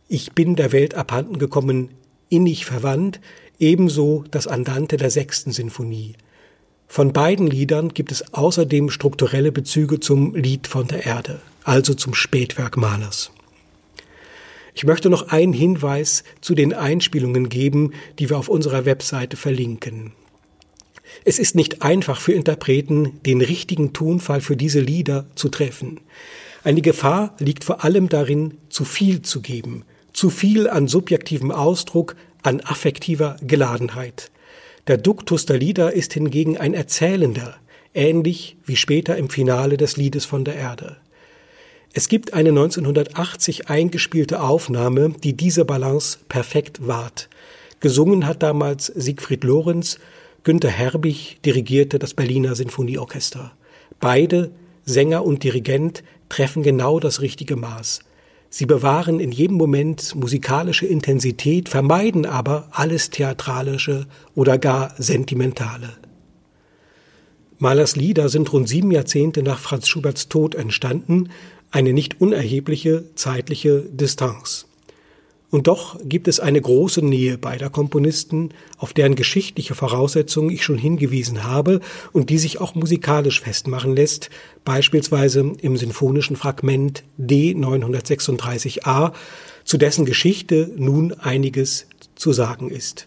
ich 0.08 0.32
bin 0.32 0.56
der 0.56 0.72
Welt 0.72 0.94
abhanden 0.94 1.38
gekommen, 1.38 1.90
innig 2.28 2.64
verwandt, 2.64 3.20
ebenso 3.58 4.24
das 4.30 4.46
Andante 4.46 4.96
der 4.96 5.10
sechsten 5.10 5.52
Sinfonie. 5.52 6.14
Von 6.88 7.12
beiden 7.12 7.46
Liedern 7.46 7.94
gibt 7.94 8.12
es 8.12 8.34
außerdem 8.34 8.90
strukturelle 8.90 9.52
Bezüge 9.52 10.00
zum 10.00 10.34
Lied 10.34 10.66
von 10.66 10.88
der 10.88 11.06
Erde, 11.06 11.40
also 11.64 11.94
zum 11.94 12.14
Spätwerk 12.14 12.76
Malers. 12.76 13.30
Ich 14.74 14.84
möchte 14.84 15.10
noch 15.10 15.28
einen 15.28 15.52
Hinweis 15.52 16.24
zu 16.40 16.54
den 16.54 16.74
Einspielungen 16.74 17.48
geben, 17.48 17.92
die 18.18 18.30
wir 18.30 18.38
auf 18.38 18.48
unserer 18.48 18.84
Webseite 18.84 19.36
verlinken. 19.36 20.12
Es 21.24 21.38
ist 21.38 21.54
nicht 21.54 21.82
einfach 21.82 22.20
für 22.20 22.32
Interpreten, 22.32 23.20
den 23.24 23.40
richtigen 23.40 23.92
Tonfall 23.92 24.40
für 24.40 24.56
diese 24.56 24.80
Lieder 24.80 25.26
zu 25.34 25.48
treffen. 25.48 26.00
Eine 26.64 26.80
Gefahr 26.80 27.34
liegt 27.38 27.64
vor 27.64 27.84
allem 27.84 28.08
darin, 28.08 28.58
zu 28.68 28.84
viel 28.84 29.22
zu 29.22 29.40
geben, 29.40 29.84
zu 30.12 30.30
viel 30.30 30.68
an 30.68 30.88
subjektivem 30.88 31.50
Ausdruck, 31.50 32.16
an 32.42 32.60
affektiver 32.60 33.36
Geladenheit. 33.42 34.30
Der 34.88 34.98
Duktus 34.98 35.46
der 35.46 35.58
Lieder 35.58 35.92
ist 35.92 36.12
hingegen 36.12 36.58
ein 36.58 36.74
erzählender, 36.74 37.56
ähnlich 37.94 38.56
wie 38.64 38.76
später 38.76 39.16
im 39.16 39.30
Finale 39.30 39.76
des 39.76 39.96
Liedes 39.96 40.24
von 40.24 40.44
der 40.44 40.56
Erde. 40.56 40.96
Es 41.94 42.08
gibt 42.08 42.32
eine 42.32 42.48
1980 42.48 43.68
eingespielte 43.68 44.42
Aufnahme, 44.42 45.10
die 45.22 45.34
diese 45.34 45.64
Balance 45.64 46.18
perfekt 46.28 46.86
wahrt. 46.86 47.28
Gesungen 47.80 48.26
hat 48.26 48.42
damals 48.42 48.86
Siegfried 48.86 49.44
Lorenz, 49.44 49.98
Günter 50.44 50.70
Herbig 50.70 51.38
dirigierte 51.44 51.98
das 51.98 52.14
Berliner 52.14 52.54
Sinfonieorchester. 52.54 53.52
Beide, 54.00 54.50
Sänger 54.84 55.24
und 55.24 55.44
Dirigent, 55.44 56.02
treffen 56.28 56.62
genau 56.62 56.98
das 56.98 57.20
richtige 57.20 57.54
Maß. 57.54 58.00
Sie 58.54 58.66
bewahren 58.66 59.18
in 59.18 59.32
jedem 59.32 59.56
Moment 59.56 60.14
musikalische 60.14 60.84
Intensität, 60.84 61.70
vermeiden 61.70 62.26
aber 62.26 62.68
alles 62.70 63.08
Theatralische 63.08 64.06
oder 64.34 64.58
gar 64.58 64.92
Sentimentale. 64.98 65.88
Mahlers 67.56 67.96
Lieder 67.96 68.28
sind 68.28 68.52
rund 68.52 68.68
sieben 68.68 68.90
Jahrzehnte 68.90 69.42
nach 69.42 69.58
Franz 69.58 69.88
Schuberts 69.88 70.28
Tod 70.28 70.54
entstanden, 70.54 71.30
eine 71.70 71.94
nicht 71.94 72.20
unerhebliche 72.20 73.14
zeitliche 73.14 73.86
Distanz. 73.90 74.66
Und 75.52 75.66
doch 75.66 75.98
gibt 76.02 76.28
es 76.28 76.40
eine 76.40 76.62
große 76.62 77.04
Nähe 77.04 77.36
beider 77.36 77.68
Komponisten, 77.68 78.54
auf 78.78 78.94
deren 78.94 79.16
geschichtliche 79.16 79.74
Voraussetzungen 79.74 80.48
ich 80.48 80.64
schon 80.64 80.78
hingewiesen 80.78 81.44
habe 81.44 81.80
und 82.12 82.30
die 82.30 82.38
sich 82.38 82.58
auch 82.58 82.74
musikalisch 82.74 83.42
festmachen 83.42 83.94
lässt, 83.94 84.30
beispielsweise 84.64 85.52
im 85.60 85.76
sinfonischen 85.76 86.36
Fragment 86.36 87.04
D 87.18 87.52
936a, 87.52 89.12
zu 89.64 89.76
dessen 89.76 90.06
Geschichte 90.06 90.70
nun 90.74 91.12
einiges 91.12 91.86
zu 92.14 92.32
sagen 92.32 92.70
ist. 92.70 93.04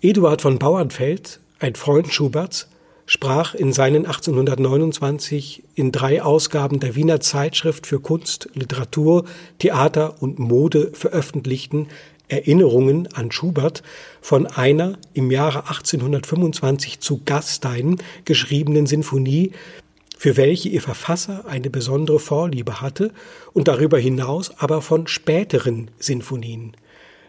Eduard 0.00 0.42
von 0.42 0.58
Bauernfeld, 0.58 1.38
ein 1.60 1.76
Freund 1.76 2.12
Schuberts, 2.12 2.66
sprach 3.06 3.54
in 3.54 3.72
seinen 3.72 4.04
1829 4.04 5.62
in 5.74 5.92
drei 5.92 6.22
Ausgaben 6.22 6.80
der 6.80 6.96
Wiener 6.96 7.20
Zeitschrift 7.20 7.86
für 7.86 8.00
Kunst, 8.00 8.50
Literatur, 8.54 9.24
Theater 9.58 10.20
und 10.20 10.38
Mode 10.38 10.90
veröffentlichten 10.92 11.86
Erinnerungen 12.28 13.08
an 13.14 13.30
Schubert 13.30 13.84
von 14.20 14.46
einer 14.46 14.98
im 15.14 15.30
Jahre 15.30 15.68
1825 15.68 16.98
zu 16.98 17.22
Gastein 17.24 17.98
geschriebenen 18.24 18.86
Sinfonie, 18.86 19.52
für 20.18 20.36
welche 20.36 20.68
ihr 20.68 20.82
Verfasser 20.82 21.44
eine 21.46 21.70
besondere 21.70 22.18
Vorliebe 22.18 22.80
hatte 22.80 23.12
und 23.52 23.68
darüber 23.68 23.98
hinaus 23.98 24.50
aber 24.58 24.82
von 24.82 25.06
späteren 25.06 25.90
Sinfonien. 25.98 26.72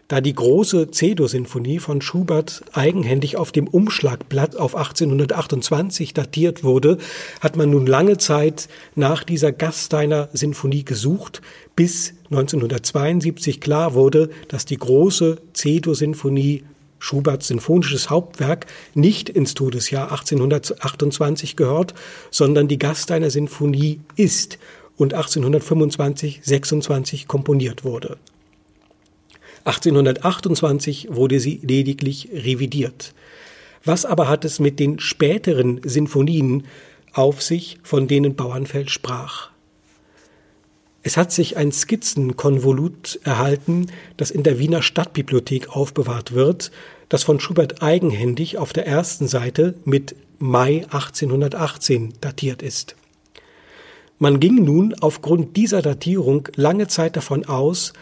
Da 0.07 0.21
die 0.21 0.33
große 0.33 0.89
C-Dur-Sinfonie 0.89 1.79
von 1.79 2.01
Schubert 2.01 2.63
eigenhändig 2.71 3.35
auf 3.35 3.51
dem 3.51 3.67
Umschlagblatt 3.67 4.55
auf 4.55 4.75
1828 4.75 6.13
datiert 6.13 6.63
wurde, 6.63 6.97
hat 7.41 7.57
man 7.57 7.71
nun 7.71 7.85
lange 7.85 8.17
Zeit 8.17 8.69
nach 8.95 9.25
dieser 9.25 9.51
Gasteiner 9.51 10.29
Sinfonie 10.31 10.85
gesucht, 10.85 11.41
bis 11.75 12.13
1972 12.31 13.59
klar 13.59 13.95
wurde, 13.95 14.29
dass 14.47 14.63
die 14.63 14.77
große 14.77 15.39
C-Dur-Sinfonie 15.51 16.63
Schuberts 16.99 17.47
sinfonisches 17.47 18.09
Hauptwerk 18.09 18.65
nicht 18.93 19.27
ins 19.29 19.55
Todesjahr 19.55 20.11
1828 20.11 21.57
gehört, 21.57 21.93
sondern 22.31 22.69
die 22.69 22.79
Gasteiner 22.79 23.29
Sinfonie 23.29 23.99
ist 24.15 24.57
und 24.95 25.13
1825-26 25.13 27.27
komponiert 27.27 27.83
wurde. 27.83 28.17
1828 29.67 31.09
wurde 31.11 31.41
sie 31.41 31.59
lediglich 31.61 32.29
revidiert. 32.31 33.13
Was 33.83 34.05
aber 34.05 34.29
hat 34.29 34.45
es 34.45 34.59
mit 34.59 34.79
den 34.79 34.99
späteren 34.99 35.81
Sinfonien 35.83 36.63
auf 37.11 37.41
sich, 37.41 37.77
von 37.83 38.07
denen 38.07 38.35
Bauernfeld 38.35 38.89
sprach? 38.89 39.49
Es 41.03 41.17
hat 41.17 41.31
sich 41.31 41.57
ein 41.57 41.71
Skizzenkonvolut 41.71 43.19
erhalten, 43.23 43.87
das 44.15 44.31
in 44.31 44.43
der 44.43 44.57
Wiener 44.57 44.81
Stadtbibliothek 44.81 45.69
aufbewahrt 45.69 46.33
wird, 46.33 46.71
das 47.09 47.23
von 47.23 47.39
Schubert 47.39 47.81
eigenhändig 47.81 48.57
auf 48.57 48.71
der 48.73 48.87
ersten 48.87 49.27
Seite 49.27 49.75
mit 49.83 50.15
Mai 50.39 50.85
1818 50.89 52.13
datiert 52.21 52.61
ist. 52.61 52.95
Man 54.19 54.39
ging 54.39 54.63
nun 54.63 54.95
aufgrund 54.99 55.57
dieser 55.57 55.81
Datierung 55.81 56.47
lange 56.55 56.87
Zeit 56.87 57.15
davon 57.15 57.45
aus, 57.45 57.93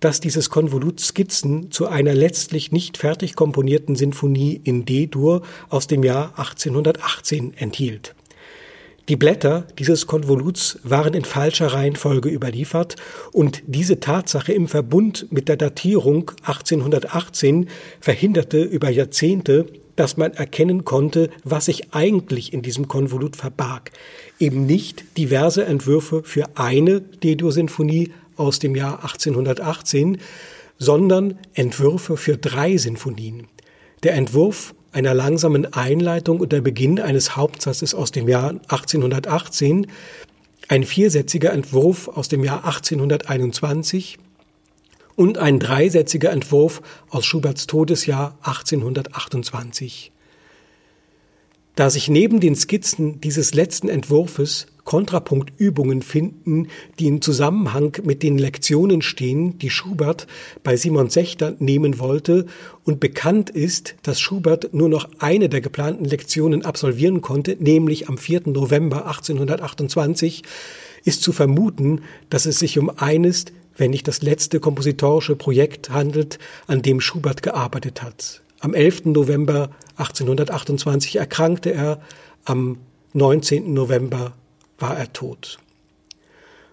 dass 0.00 0.20
dieses 0.20 0.50
Konvolut 0.50 1.00
Skizzen 1.00 1.70
zu 1.70 1.86
einer 1.86 2.14
letztlich 2.14 2.72
nicht 2.72 2.98
fertig 2.98 3.34
komponierten 3.34 3.96
Sinfonie 3.96 4.60
in 4.62 4.84
D-Dur 4.84 5.42
aus 5.68 5.86
dem 5.86 6.02
Jahr 6.02 6.38
1818 6.38 7.54
enthielt. 7.56 8.14
Die 9.08 9.16
Blätter 9.16 9.66
dieses 9.78 10.06
Konvoluts 10.06 10.78
waren 10.82 11.12
in 11.12 11.24
falscher 11.24 11.66
Reihenfolge 11.66 12.30
überliefert 12.30 12.96
und 13.32 13.62
diese 13.66 14.00
Tatsache 14.00 14.54
im 14.54 14.66
Verbund 14.66 15.26
mit 15.30 15.48
der 15.50 15.58
Datierung 15.58 16.30
1818 16.42 17.68
verhinderte 18.00 18.62
über 18.62 18.88
Jahrzehnte, 18.88 19.66
dass 19.96 20.16
man 20.16 20.32
erkennen 20.32 20.86
konnte, 20.86 21.28
was 21.44 21.66
sich 21.66 21.92
eigentlich 21.92 22.54
in 22.54 22.62
diesem 22.62 22.88
Konvolut 22.88 23.36
verbarg. 23.36 23.90
Eben 24.38 24.64
nicht 24.64 25.04
diverse 25.18 25.66
Entwürfe 25.66 26.22
für 26.24 26.56
eine 26.56 27.02
D-Dur-Sinfonie, 27.02 28.10
aus 28.36 28.58
dem 28.58 28.74
Jahr 28.74 29.02
1818, 29.04 30.18
sondern 30.78 31.38
Entwürfe 31.54 32.16
für 32.16 32.36
drei 32.36 32.76
Sinfonien. 32.76 33.46
Der 34.02 34.14
Entwurf 34.14 34.74
einer 34.92 35.14
langsamen 35.14 35.72
Einleitung 35.72 36.40
und 36.40 36.52
der 36.52 36.60
Beginn 36.60 37.00
eines 37.00 37.36
Hauptsatzes 37.36 37.94
aus 37.94 38.12
dem 38.12 38.28
Jahr 38.28 38.50
1818, 38.68 39.88
ein 40.68 40.84
viersätziger 40.84 41.52
Entwurf 41.52 42.08
aus 42.08 42.28
dem 42.28 42.44
Jahr 42.44 42.64
1821 42.64 44.18
und 45.16 45.38
ein 45.38 45.58
dreisätziger 45.58 46.30
Entwurf 46.30 46.80
aus 47.10 47.24
Schuberts 47.26 47.66
Todesjahr 47.66 48.36
1828. 48.42 50.12
Da 51.76 51.90
sich 51.90 52.08
neben 52.08 52.38
den 52.38 52.54
Skizzen 52.54 53.20
dieses 53.20 53.52
letzten 53.52 53.88
Entwurfes 53.88 54.66
Kontrapunktübungen 54.84 56.02
finden, 56.02 56.68
die 56.98 57.06
in 57.06 57.20
Zusammenhang 57.20 57.96
mit 58.04 58.22
den 58.22 58.38
Lektionen 58.38 59.02
stehen, 59.02 59.58
die 59.58 59.70
Schubert 59.70 60.26
bei 60.62 60.76
Simon 60.76 61.10
Sechter 61.10 61.56
nehmen 61.58 61.98
wollte, 61.98 62.46
und 62.84 63.00
bekannt 63.00 63.50
ist, 63.50 63.96
dass 64.02 64.20
Schubert 64.20 64.74
nur 64.74 64.88
noch 64.88 65.08
eine 65.18 65.48
der 65.48 65.62
geplanten 65.62 66.04
Lektionen 66.04 66.64
absolvieren 66.64 67.22
konnte, 67.22 67.56
nämlich 67.58 68.08
am 68.08 68.18
4. 68.18 68.42
November 68.46 69.06
1828, 69.06 70.42
ist 71.04 71.22
zu 71.22 71.32
vermuten, 71.32 72.02
dass 72.30 72.46
es 72.46 72.58
sich 72.58 72.78
um 72.78 72.90
eines, 72.90 73.46
wenn 73.76 73.90
nicht 73.90 74.06
das 74.06 74.22
letzte 74.22 74.60
kompositorische 74.60 75.34
Projekt 75.34 75.90
handelt, 75.90 76.38
an 76.66 76.82
dem 76.82 77.00
Schubert 77.00 77.42
gearbeitet 77.42 78.02
hat. 78.02 78.43
Am 78.64 78.72
11. 78.72 79.04
November 79.12 79.68
1828 79.96 81.16
erkrankte 81.16 81.70
er, 81.74 82.00
am 82.46 82.78
19. 83.12 83.74
November 83.74 84.32
war 84.78 84.96
er 84.96 85.12
tot. 85.12 85.58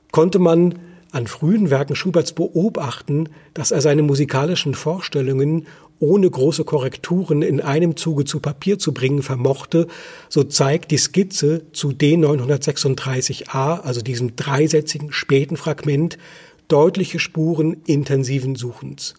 Konnte 0.10 0.40
man 0.40 0.80
an 1.12 1.28
frühen 1.28 1.70
Werken 1.70 1.98
Schuberts 1.98 2.32
beobachten, 2.32 3.28
dass 3.54 3.72
er 3.72 3.82
seine 3.82 4.04
musikalischen 4.04 4.74
Vorstellungen 4.74 5.68
ohne 6.00 6.30
große 6.30 6.64
Korrekturen 6.64 7.42
in 7.42 7.60
einem 7.60 7.98
Zuge 7.98 8.24
zu 8.24 8.40
Papier 8.40 8.80
zu 8.80 8.94
bringen 8.94 9.22
vermochte, 9.22 9.88
so 10.30 10.46
zeigt 10.46 10.92
die 10.92 10.98
Skizze 10.98 11.64
zu 11.74 11.90
D936a, 11.90 13.82
also 13.82 14.00
diesem 14.00 14.38
dreisätzigen 14.38 15.12
späten 15.12 15.58
Fragment, 15.58 16.18
deutliche 16.70 17.20
Spuren 17.20 17.82
intensiven 17.86 18.56
Suchens. 18.56 19.16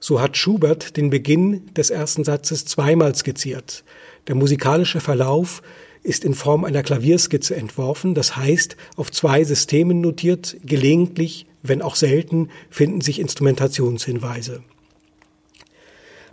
So 0.00 0.20
hat 0.20 0.36
Schubert 0.36 0.96
den 0.96 1.10
Beginn 1.10 1.72
des 1.74 1.90
ersten 1.90 2.24
Satzes 2.24 2.64
zweimal 2.64 3.14
skizziert. 3.14 3.84
Der 4.28 4.34
musikalische 4.34 5.00
Verlauf 5.00 5.62
ist 6.02 6.24
in 6.24 6.34
Form 6.34 6.64
einer 6.64 6.82
Klavierskizze 6.82 7.56
entworfen, 7.56 8.14
das 8.14 8.36
heißt 8.36 8.76
auf 8.96 9.10
zwei 9.10 9.42
Systemen 9.44 10.00
notiert, 10.00 10.56
gelegentlich, 10.64 11.46
wenn 11.62 11.82
auch 11.82 11.96
selten, 11.96 12.48
finden 12.70 13.00
sich 13.00 13.18
Instrumentationshinweise. 13.18 14.62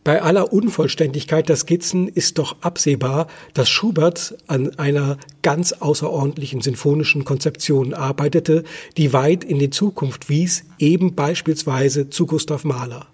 Bei 0.03 0.21
aller 0.21 0.51
Unvollständigkeit 0.51 1.47
der 1.47 1.55
Skizzen 1.55 2.09
ist 2.09 2.37
doch 2.37 2.57
absehbar, 2.59 3.27
dass 3.53 3.69
Schubert 3.69 4.35
an 4.47 4.77
einer 4.77 5.17
ganz 5.43 5.71
außerordentlichen 5.71 6.59
sinfonischen 6.59 7.23
Konzeption 7.23 7.93
arbeitete, 7.93 8.65
die 8.97 9.13
weit 9.13 9.45
in 9.45 9.59
die 9.59 9.69
Zukunft 9.69 10.27
wies, 10.27 10.65
eben 10.77 11.15
beispielsweise 11.15 12.09
zu 12.09 12.25
Gustav 12.25 12.65
Mahler. 12.65 13.07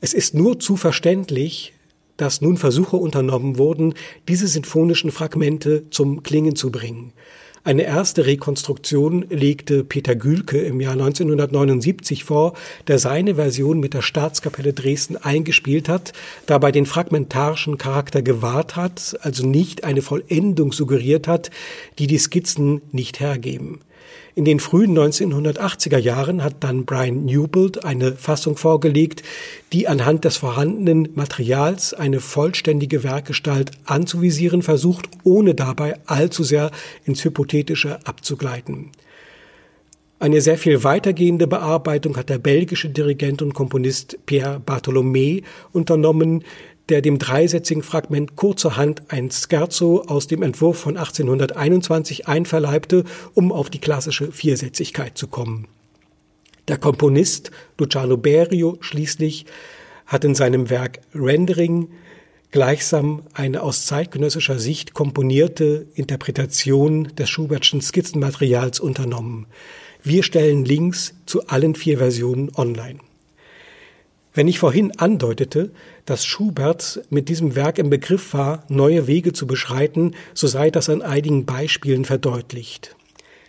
Es 0.00 0.14
ist 0.14 0.34
nur 0.34 0.60
zu 0.60 0.76
verständlich, 0.76 1.72
dass 2.16 2.40
nun 2.40 2.56
Versuche 2.56 2.96
unternommen 2.96 3.58
wurden, 3.58 3.94
diese 4.28 4.46
sinfonischen 4.46 5.10
Fragmente 5.10 5.84
zum 5.90 6.22
Klingen 6.22 6.56
zu 6.56 6.70
bringen. 6.70 7.12
Eine 7.64 7.82
erste 7.82 8.24
Rekonstruktion 8.24 9.26
legte 9.28 9.84
Peter 9.84 10.14
Gülke 10.14 10.58
im 10.58 10.80
Jahr 10.80 10.92
1979 10.92 12.24
vor, 12.24 12.54
der 12.86 12.98
seine 12.98 13.34
Version 13.34 13.80
mit 13.80 13.92
der 13.92 14.02
Staatskapelle 14.02 14.72
Dresden 14.72 15.16
eingespielt 15.16 15.88
hat, 15.88 16.12
dabei 16.46 16.72
den 16.72 16.86
fragmentarischen 16.86 17.76
Charakter 17.76 18.22
gewahrt 18.22 18.76
hat, 18.76 19.18
also 19.20 19.46
nicht 19.46 19.84
eine 19.84 20.02
Vollendung 20.02 20.72
suggeriert 20.72 21.26
hat, 21.26 21.50
die 21.98 22.06
die 22.06 22.18
Skizzen 22.18 22.80
nicht 22.92 23.20
hergeben. 23.20 23.80
In 24.34 24.44
den 24.44 24.60
frühen 24.60 24.96
1980er 24.96 25.98
Jahren 25.98 26.44
hat 26.44 26.56
dann 26.60 26.84
Brian 26.84 27.24
Newbold 27.24 27.84
eine 27.84 28.12
Fassung 28.12 28.56
vorgelegt, 28.56 29.22
die 29.72 29.88
anhand 29.88 30.24
des 30.24 30.36
vorhandenen 30.36 31.08
Materials 31.14 31.92
eine 31.92 32.20
vollständige 32.20 33.02
Werkgestalt 33.02 33.72
anzuvisieren 33.84 34.62
versucht, 34.62 35.08
ohne 35.24 35.54
dabei 35.54 35.96
allzu 36.06 36.44
sehr 36.44 36.70
ins 37.04 37.24
Hypothetische 37.24 37.98
abzugleiten. 38.06 38.90
Eine 40.20 40.40
sehr 40.40 40.58
viel 40.58 40.82
weitergehende 40.82 41.46
Bearbeitung 41.46 42.16
hat 42.16 42.28
der 42.28 42.38
belgische 42.38 42.88
Dirigent 42.88 43.40
und 43.40 43.54
Komponist 43.54 44.18
Pierre 44.26 44.60
Bartholomé 44.64 45.44
unternommen, 45.72 46.42
der 46.88 47.02
dem 47.02 47.18
dreisätzigen 47.18 47.82
Fragment 47.82 48.36
kurzerhand 48.36 49.02
ein 49.08 49.30
Scherzo 49.30 50.02
aus 50.06 50.26
dem 50.26 50.42
Entwurf 50.42 50.78
von 50.78 50.96
1821 50.96 52.28
einverleibte, 52.28 53.04
um 53.34 53.52
auf 53.52 53.70
die 53.70 53.80
klassische 53.80 54.32
Viersätzigkeit 54.32 55.18
zu 55.18 55.26
kommen. 55.26 55.66
Der 56.68 56.78
Komponist 56.78 57.50
Luciano 57.78 58.16
Berio 58.16 58.76
schließlich 58.80 59.46
hat 60.06 60.24
in 60.24 60.34
seinem 60.34 60.70
Werk 60.70 61.00
Rendering 61.14 61.88
gleichsam 62.50 63.22
eine 63.34 63.62
aus 63.62 63.86
zeitgenössischer 63.86 64.58
Sicht 64.58 64.94
komponierte 64.94 65.86
Interpretation 65.94 67.08
des 67.16 67.28
Schubertschen 67.28 67.80
Skizzenmaterials 67.80 68.80
unternommen. 68.80 69.46
Wir 70.02 70.22
stellen 70.22 70.64
Links 70.64 71.14
zu 71.26 71.46
allen 71.48 71.74
vier 71.74 71.98
Versionen 71.98 72.50
online. 72.56 73.00
Wenn 74.38 74.46
ich 74.46 74.60
vorhin 74.60 74.92
andeutete, 74.96 75.72
dass 76.04 76.24
Schubert 76.24 77.00
mit 77.10 77.28
diesem 77.28 77.56
Werk 77.56 77.76
im 77.76 77.90
Begriff 77.90 78.34
war, 78.34 78.62
neue 78.68 79.08
Wege 79.08 79.32
zu 79.32 79.48
beschreiten, 79.48 80.14
so 80.32 80.46
sei 80.46 80.70
das 80.70 80.88
an 80.88 81.02
einigen 81.02 81.44
Beispielen 81.44 82.04
verdeutlicht. 82.04 82.94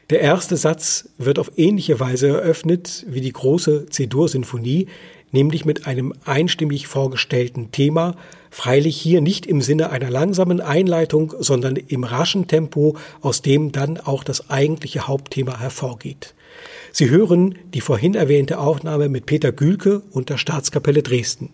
Der 0.09 0.21
erste 0.21 0.57
Satz 0.57 1.09
wird 1.19 1.37
auf 1.37 1.51
ähnliche 1.57 1.99
Weise 1.99 2.29
eröffnet 2.29 3.05
wie 3.07 3.21
die 3.21 3.31
große 3.31 3.85
C-Dur-Sinfonie, 3.85 4.87
nämlich 5.31 5.63
mit 5.63 5.85
einem 5.85 6.11
einstimmig 6.25 6.87
vorgestellten 6.87 7.69
Thema, 7.71 8.15
freilich 8.49 8.97
hier 8.99 9.21
nicht 9.21 9.45
im 9.45 9.61
Sinne 9.61 9.91
einer 9.91 10.09
langsamen 10.09 10.59
Einleitung, 10.59 11.35
sondern 11.37 11.75
im 11.75 12.03
raschen 12.03 12.47
Tempo, 12.47 12.97
aus 13.21 13.43
dem 13.43 13.71
dann 13.71 13.99
auch 13.99 14.23
das 14.23 14.49
eigentliche 14.49 15.07
Hauptthema 15.07 15.59
hervorgeht. 15.59 16.33
Sie 16.91 17.09
hören 17.09 17.55
die 17.73 17.81
vorhin 17.81 18.15
erwähnte 18.15 18.59
Aufnahme 18.59 19.09
mit 19.09 19.25
Peter 19.25 19.51
Gülke 19.51 20.01
und 20.11 20.29
der 20.29 20.37
Staatskapelle 20.37 21.03
Dresden. 21.03 21.49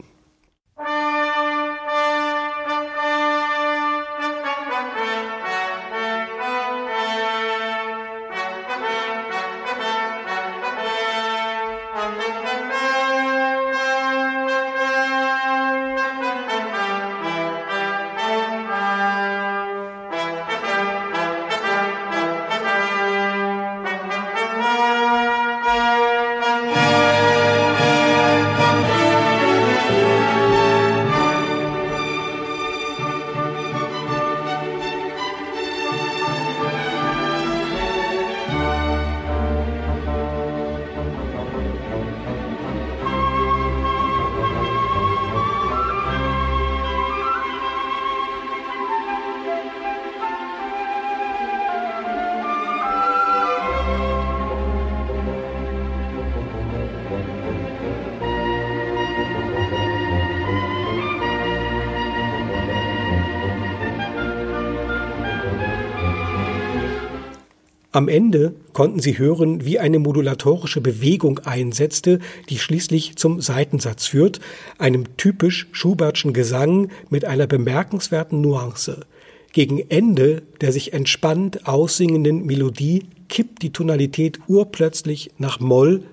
Am 67.96 68.10
Ende 68.10 68.54
konnten 68.74 69.00
sie 69.00 69.18
hören, 69.18 69.64
wie 69.64 69.80
eine 69.80 70.00
modulatorische 70.00 70.82
Bewegung 70.82 71.40
einsetzte, 71.46 72.20
die 72.50 72.60
schließlich 72.60 73.16
zum 73.16 73.40
Seitensatz 73.40 74.06
führt, 74.06 74.42
einem 74.78 75.16
typisch 75.16 75.68
Schubertschen 75.72 76.34
Gesang 76.34 76.90
mit 77.10 77.24
einer 77.24 77.48
bemerkenswerten 77.48 78.42
Nuance. 78.42 79.06
Gegen 79.54 79.80
Ende 79.80 80.42
der 80.60 80.74
sich 80.74 80.92
entspannt 80.92 81.70
aussingenden 81.70 82.46
Melodie 82.46 83.06
kippt 83.30 83.62
die 83.62 83.72
Tonalität 83.72 84.40
urplötzlich 84.50 85.32
nach 85.38 85.62
Moll, 85.62 86.04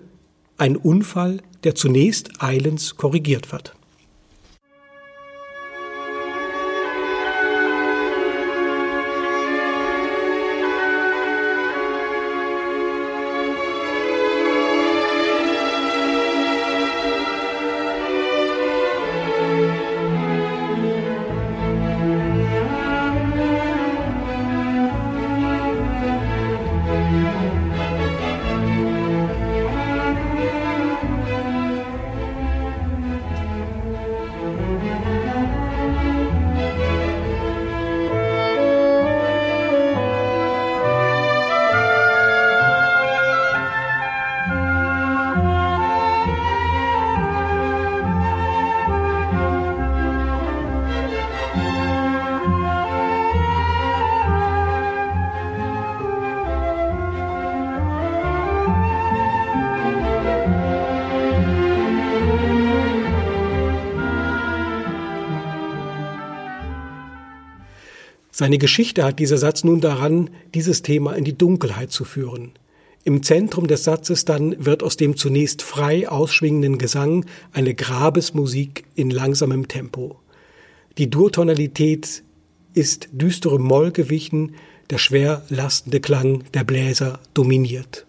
ein 0.59 0.77
Unfall, 0.77 1.39
der 1.65 1.75
zunächst 1.75 2.41
eilends 2.41 2.97
korrigiert 2.97 3.51
wird. 3.51 3.75
Seine 68.43 68.59
Geschichte 68.59 69.05
hat 69.05 69.21
dieser 69.21 69.39
Satz 69.39 69.63
nun 69.63 69.81
daran, 69.81 70.29
dieses 70.53 70.83
Thema 70.83 71.13
in 71.13 71.23
die 71.23 71.39
Dunkelheit 71.39 71.93
zu 71.93 72.05
führen. 72.05 72.51
Im 73.05 73.23
Zentrum 73.23 73.69
des 73.69 73.85
Satzes 73.85 74.25
dann 74.25 74.57
wird 74.59 74.83
aus 74.83 74.97
dem 74.97 75.17
zunächst 75.17 75.63
frei 75.63 76.09
ausschwingenden 76.09 76.77
Gesang 76.77 77.25
eine 77.53 77.73
Grabesmusik 77.73 78.83
in 78.97 79.11
langsamem 79.11 79.69
Tempo. 79.69 80.17
Die 80.99 81.09
Durtonalität 81.09 82.25
ist 82.75 83.11
düsterem 83.13 83.63
Moll 83.63 83.93
gewichen, 83.93 84.57
der 84.91 84.99
schwer 84.99 85.45
lastende 85.49 86.01
Klang 86.01 86.43
der 86.53 86.65
Bläser 86.65 87.21
dominiert. 87.35 88.07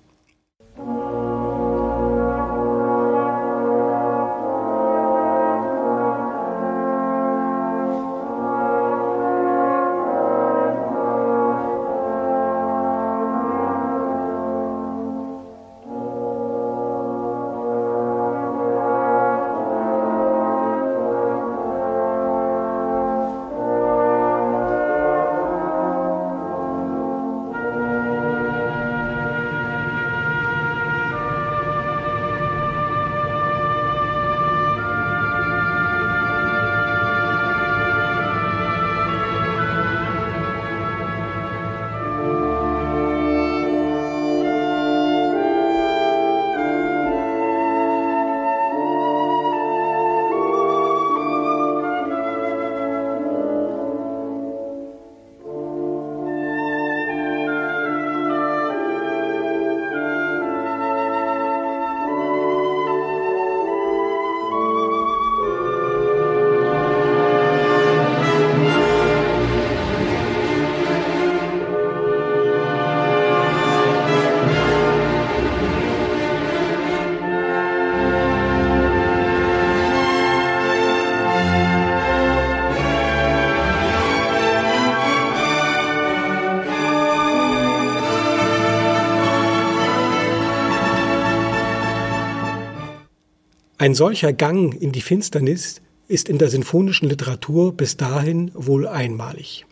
Ein 93.84 93.95
solcher 93.95 94.31
Gang 94.31 94.73
in 94.81 94.93
die 94.93 95.01
Finsternis 95.01 95.81
ist 96.07 96.29
in 96.29 96.38
der 96.38 96.47
sinfonischen 96.47 97.09
Literatur 97.09 97.73
bis 97.73 97.97
dahin 97.97 98.49
wohl 98.53 98.88
einmalig. 98.88 99.65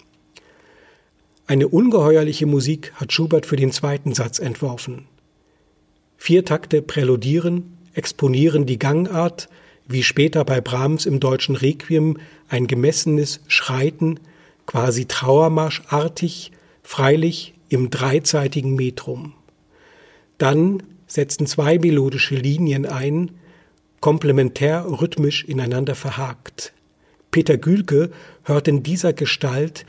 Eine 1.47 1.69
ungeheuerliche 1.69 2.45
Musik 2.45 2.91
hat 2.95 3.13
Schubert 3.13 3.45
für 3.45 3.55
den 3.55 3.71
zweiten 3.71 4.13
Satz 4.13 4.39
entworfen. 4.39 5.05
Vier 6.17 6.43
Takte 6.43 6.81
präludieren, 6.81 7.77
exponieren 7.93 8.65
die 8.65 8.77
Gangart, 8.77 9.47
wie 9.87 10.03
später 10.03 10.43
bei 10.43 10.59
Brahms 10.59 11.05
im 11.05 11.21
deutschen 11.21 11.55
Requiem 11.55 12.17
ein 12.49 12.67
gemessenes 12.67 13.39
Schreiten, 13.47 14.19
quasi 14.65 15.05
Trauermarschartig, 15.05 16.51
freilich 16.83 17.53
im 17.69 17.89
dreizeitigen 17.89 18.75
Metrum. 18.75 19.35
Dann 20.37 20.83
setzen 21.07 21.47
zwei 21.47 21.79
melodische 21.79 22.35
Linien 22.35 22.85
ein, 22.85 23.31
komplementär 24.01 24.85
rhythmisch 24.85 25.45
ineinander 25.45 25.95
verhakt. 25.95 26.73
Peter 27.31 27.57
Gülke 27.57 28.11
hört 28.43 28.67
in 28.67 28.83
dieser 28.83 29.13
Gestalt 29.13 29.85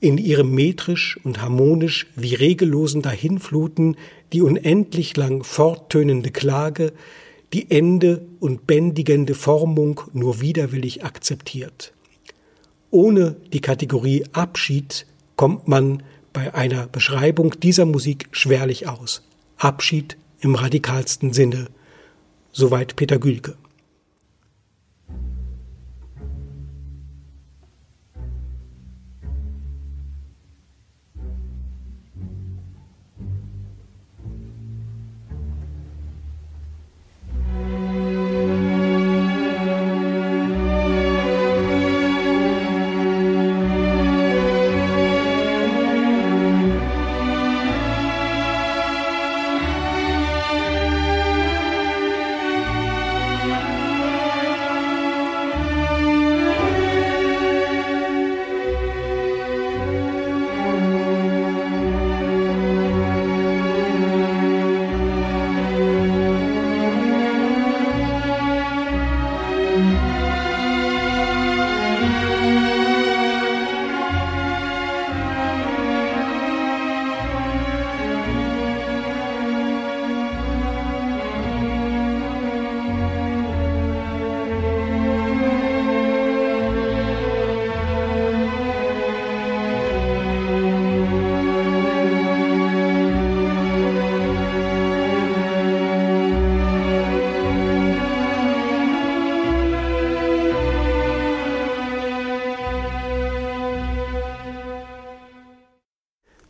in 0.00 0.18
ihrem 0.18 0.54
metrisch 0.54 1.18
und 1.24 1.40
harmonisch 1.40 2.06
wie 2.14 2.34
regellosen 2.34 3.02
Dahinfluten 3.02 3.96
die 4.32 4.42
unendlich 4.42 5.16
lang 5.16 5.44
forttönende 5.44 6.30
Klage, 6.30 6.92
die 7.52 7.70
Ende 7.70 8.26
und 8.40 8.66
bändigende 8.66 9.34
Formung 9.34 10.02
nur 10.12 10.40
widerwillig 10.40 11.04
akzeptiert. 11.04 11.92
Ohne 12.90 13.36
die 13.52 13.60
Kategorie 13.60 14.24
Abschied 14.32 15.06
kommt 15.36 15.68
man 15.68 16.02
bei 16.32 16.54
einer 16.54 16.86
Beschreibung 16.86 17.58
dieser 17.60 17.86
Musik 17.86 18.28
schwerlich 18.32 18.88
aus. 18.88 19.22
Abschied 19.56 20.16
im 20.40 20.54
radikalsten 20.54 21.32
Sinne. 21.32 21.68
Soweit 22.56 22.94
Peter 22.94 23.18
Gülke. 23.18 23.56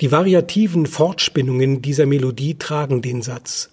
Die 0.05 0.13
variativen 0.13 0.85
Fortspinnungen 0.85 1.81
dieser 1.81 2.05
Melodie 2.05 2.57
tragen 2.57 3.01
den 3.01 3.23
Satz. 3.23 3.71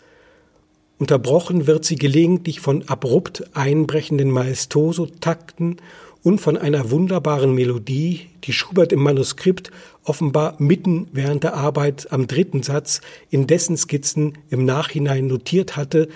Unterbrochen 0.98 1.68
wird 1.68 1.84
sie 1.84 1.98
gelegentlich 1.98 2.62
von 2.62 2.88
abrupt 2.88 3.44
einbrechenden 3.54 4.32
Maestoso-Takten 4.32 5.76
und 6.24 6.40
von 6.40 6.56
einer 6.56 6.90
wunderbaren 6.90 7.54
Melodie, 7.54 8.30
die 8.46 8.54
Schubert 8.54 8.94
im 8.94 9.04
Manuskript 9.04 9.72
offenbar 10.06 10.56
mitten 10.58 11.10
während 11.12 11.44
der 11.44 11.56
Arbeit 11.56 12.14
am 12.14 12.28
dritten 12.28 12.64
Satz 12.64 13.02
in 13.30 13.46
dessen 13.46 13.76
Skizzen 13.76 14.38
im 14.50 14.64
Nachhinein 14.64 15.28
notiert 15.28 15.76
hatte, 15.76 16.08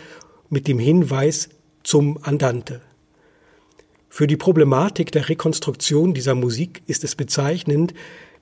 mit 0.49 0.69
dem 0.69 0.79
Hinweis 0.79 1.49
zum 1.83 2.19
Andante. 2.21 2.79
Für 4.07 4.27
die 4.27 4.37
Problematik 4.37 5.11
der 5.11 5.27
Rekonstruktion 5.27 6.13
dieser 6.13 6.35
Musik 6.35 6.83
ist 6.87 7.03
es 7.03 7.15
bezeichnend, 7.15 7.93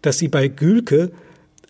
dass 0.04 0.20
sie 0.20 0.28
bei 0.28 0.50
Gülke 0.50 1.12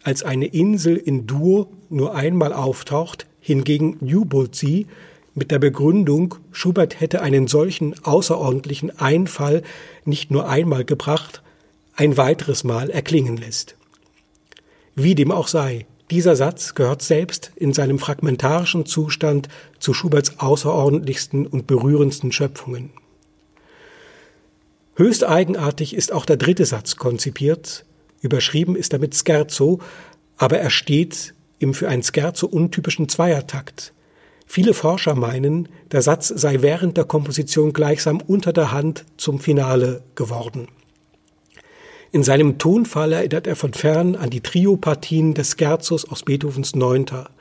als 0.03 0.23
eine 0.23 0.47
Insel 0.47 0.97
in 0.97 1.27
Dur 1.27 1.69
nur 1.89 2.15
einmal 2.15 2.53
auftaucht, 2.53 3.27
hingegen 3.39 3.97
Newboltsee 4.01 4.85
mit 5.35 5.49
der 5.49 5.59
Begründung, 5.59 6.35
Schubert 6.51 6.99
hätte 6.99 7.21
einen 7.21 7.47
solchen 7.47 7.95
außerordentlichen 8.03 8.99
Einfall 8.99 9.63
nicht 10.05 10.29
nur 10.29 10.47
einmal 10.47 10.85
gebracht, 10.85 11.41
ein 11.95 12.17
weiteres 12.17 12.63
Mal 12.63 12.89
erklingen 12.89 13.37
lässt. 13.37 13.75
Wie 14.95 15.15
dem 15.15 15.31
auch 15.31 15.47
sei, 15.47 15.87
dieser 16.11 16.35
Satz 16.35 16.75
gehört 16.75 17.01
selbst 17.01 17.51
in 17.55 17.73
seinem 17.73 17.97
fragmentarischen 17.97 18.85
Zustand 18.85 19.49
zu 19.79 19.93
Schuberts 19.95 20.39
außerordentlichsten 20.39 21.47
und 21.47 21.65
berührendsten 21.65 22.31
Schöpfungen. 22.31 22.91
Höchst 24.95 25.23
eigenartig 25.23 25.95
ist 25.95 26.11
auch 26.11 26.25
der 26.25 26.37
dritte 26.37 26.65
Satz 26.65 26.97
konzipiert, 26.97 27.85
überschrieben 28.23 28.75
ist 28.75 28.93
er 28.93 28.99
mit 28.99 29.15
Scherzo, 29.15 29.79
aber 30.37 30.57
er 30.57 30.71
steht 30.71 31.35
im 31.59 31.75
für 31.75 31.87
ein 31.87 32.01
Scherzo 32.01 32.47
untypischen 32.47 33.07
Zweiertakt. 33.07 33.93
Viele 34.47 34.73
Forscher 34.73 35.15
meinen, 35.15 35.69
der 35.91 36.01
Satz 36.01 36.27
sei 36.27 36.61
während 36.61 36.97
der 36.97 37.05
Komposition 37.05 37.73
gleichsam 37.73 38.21
unter 38.21 38.53
der 38.53 38.71
Hand 38.71 39.05
zum 39.17 39.39
Finale 39.39 40.03
geworden. 40.15 40.67
In 42.11 42.23
seinem 42.23 42.59
Tonfall 42.59 43.11
erinnert 43.13 43.47
er 43.47 43.55
von 43.55 43.73
fern 43.73 44.15
an 44.15 44.29
die 44.29 44.41
Triopartien 44.41 45.33
des 45.33 45.55
Scherzos 45.57 46.05
aus 46.05 46.23
Beethovens 46.23 46.75
Neunter. 46.75 47.31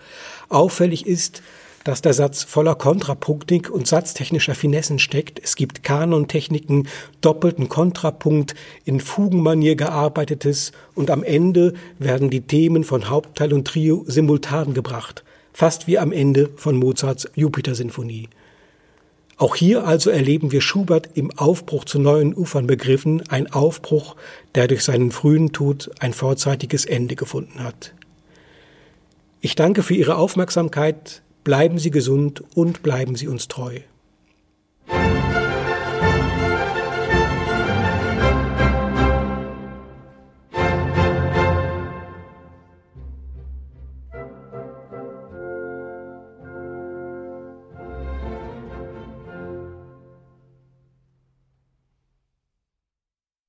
Auffällig 0.48 1.06
ist, 1.06 1.42
dass 1.84 2.02
der 2.02 2.12
Satz 2.12 2.42
voller 2.44 2.74
Kontrapunktik 2.74 3.70
und 3.70 3.86
satztechnischer 3.86 4.54
Finessen 4.54 4.98
steckt. 4.98 5.40
Es 5.42 5.56
gibt 5.56 5.82
Kanontechniken, 5.82 6.88
doppelten 7.20 7.68
Kontrapunkt, 7.68 8.54
in 8.84 9.00
Fugenmanier 9.00 9.76
gearbeitetes 9.76 10.72
und 10.94 11.10
am 11.10 11.22
Ende 11.22 11.74
werden 11.98 12.30
die 12.30 12.42
Themen 12.42 12.84
von 12.84 13.08
Hauptteil 13.08 13.52
und 13.52 13.66
Trio 13.66 14.04
simultan 14.06 14.74
gebracht, 14.74 15.24
fast 15.52 15.86
wie 15.86 15.98
am 15.98 16.12
Ende 16.12 16.50
von 16.56 16.76
Mozarts 16.76 17.28
Jupiter-Sinfonie. 17.34 18.28
Auch 19.38 19.56
hier 19.56 19.84
also 19.86 20.10
erleben 20.10 20.52
wir 20.52 20.60
Schubert 20.60 21.08
im 21.14 21.36
Aufbruch 21.36 21.84
zu 21.84 21.98
neuen 21.98 22.32
Ufern 22.32 22.68
begriffen, 22.68 23.24
ein 23.28 23.52
Aufbruch, 23.52 24.14
der 24.54 24.68
durch 24.68 24.84
seinen 24.84 25.10
frühen 25.10 25.52
Tod 25.52 25.90
ein 25.98 26.12
vorzeitiges 26.12 26.84
Ende 26.84 27.16
gefunden 27.16 27.64
hat. 27.64 27.92
Ich 29.40 29.56
danke 29.56 29.82
für 29.82 29.94
Ihre 29.94 30.14
Aufmerksamkeit, 30.14 31.22
Bleiben 31.44 31.78
Sie 31.78 31.90
gesund 31.90 32.44
und 32.54 32.82
bleiben 32.84 33.16
Sie 33.16 33.26
uns 33.26 33.48
treu. 33.48 33.80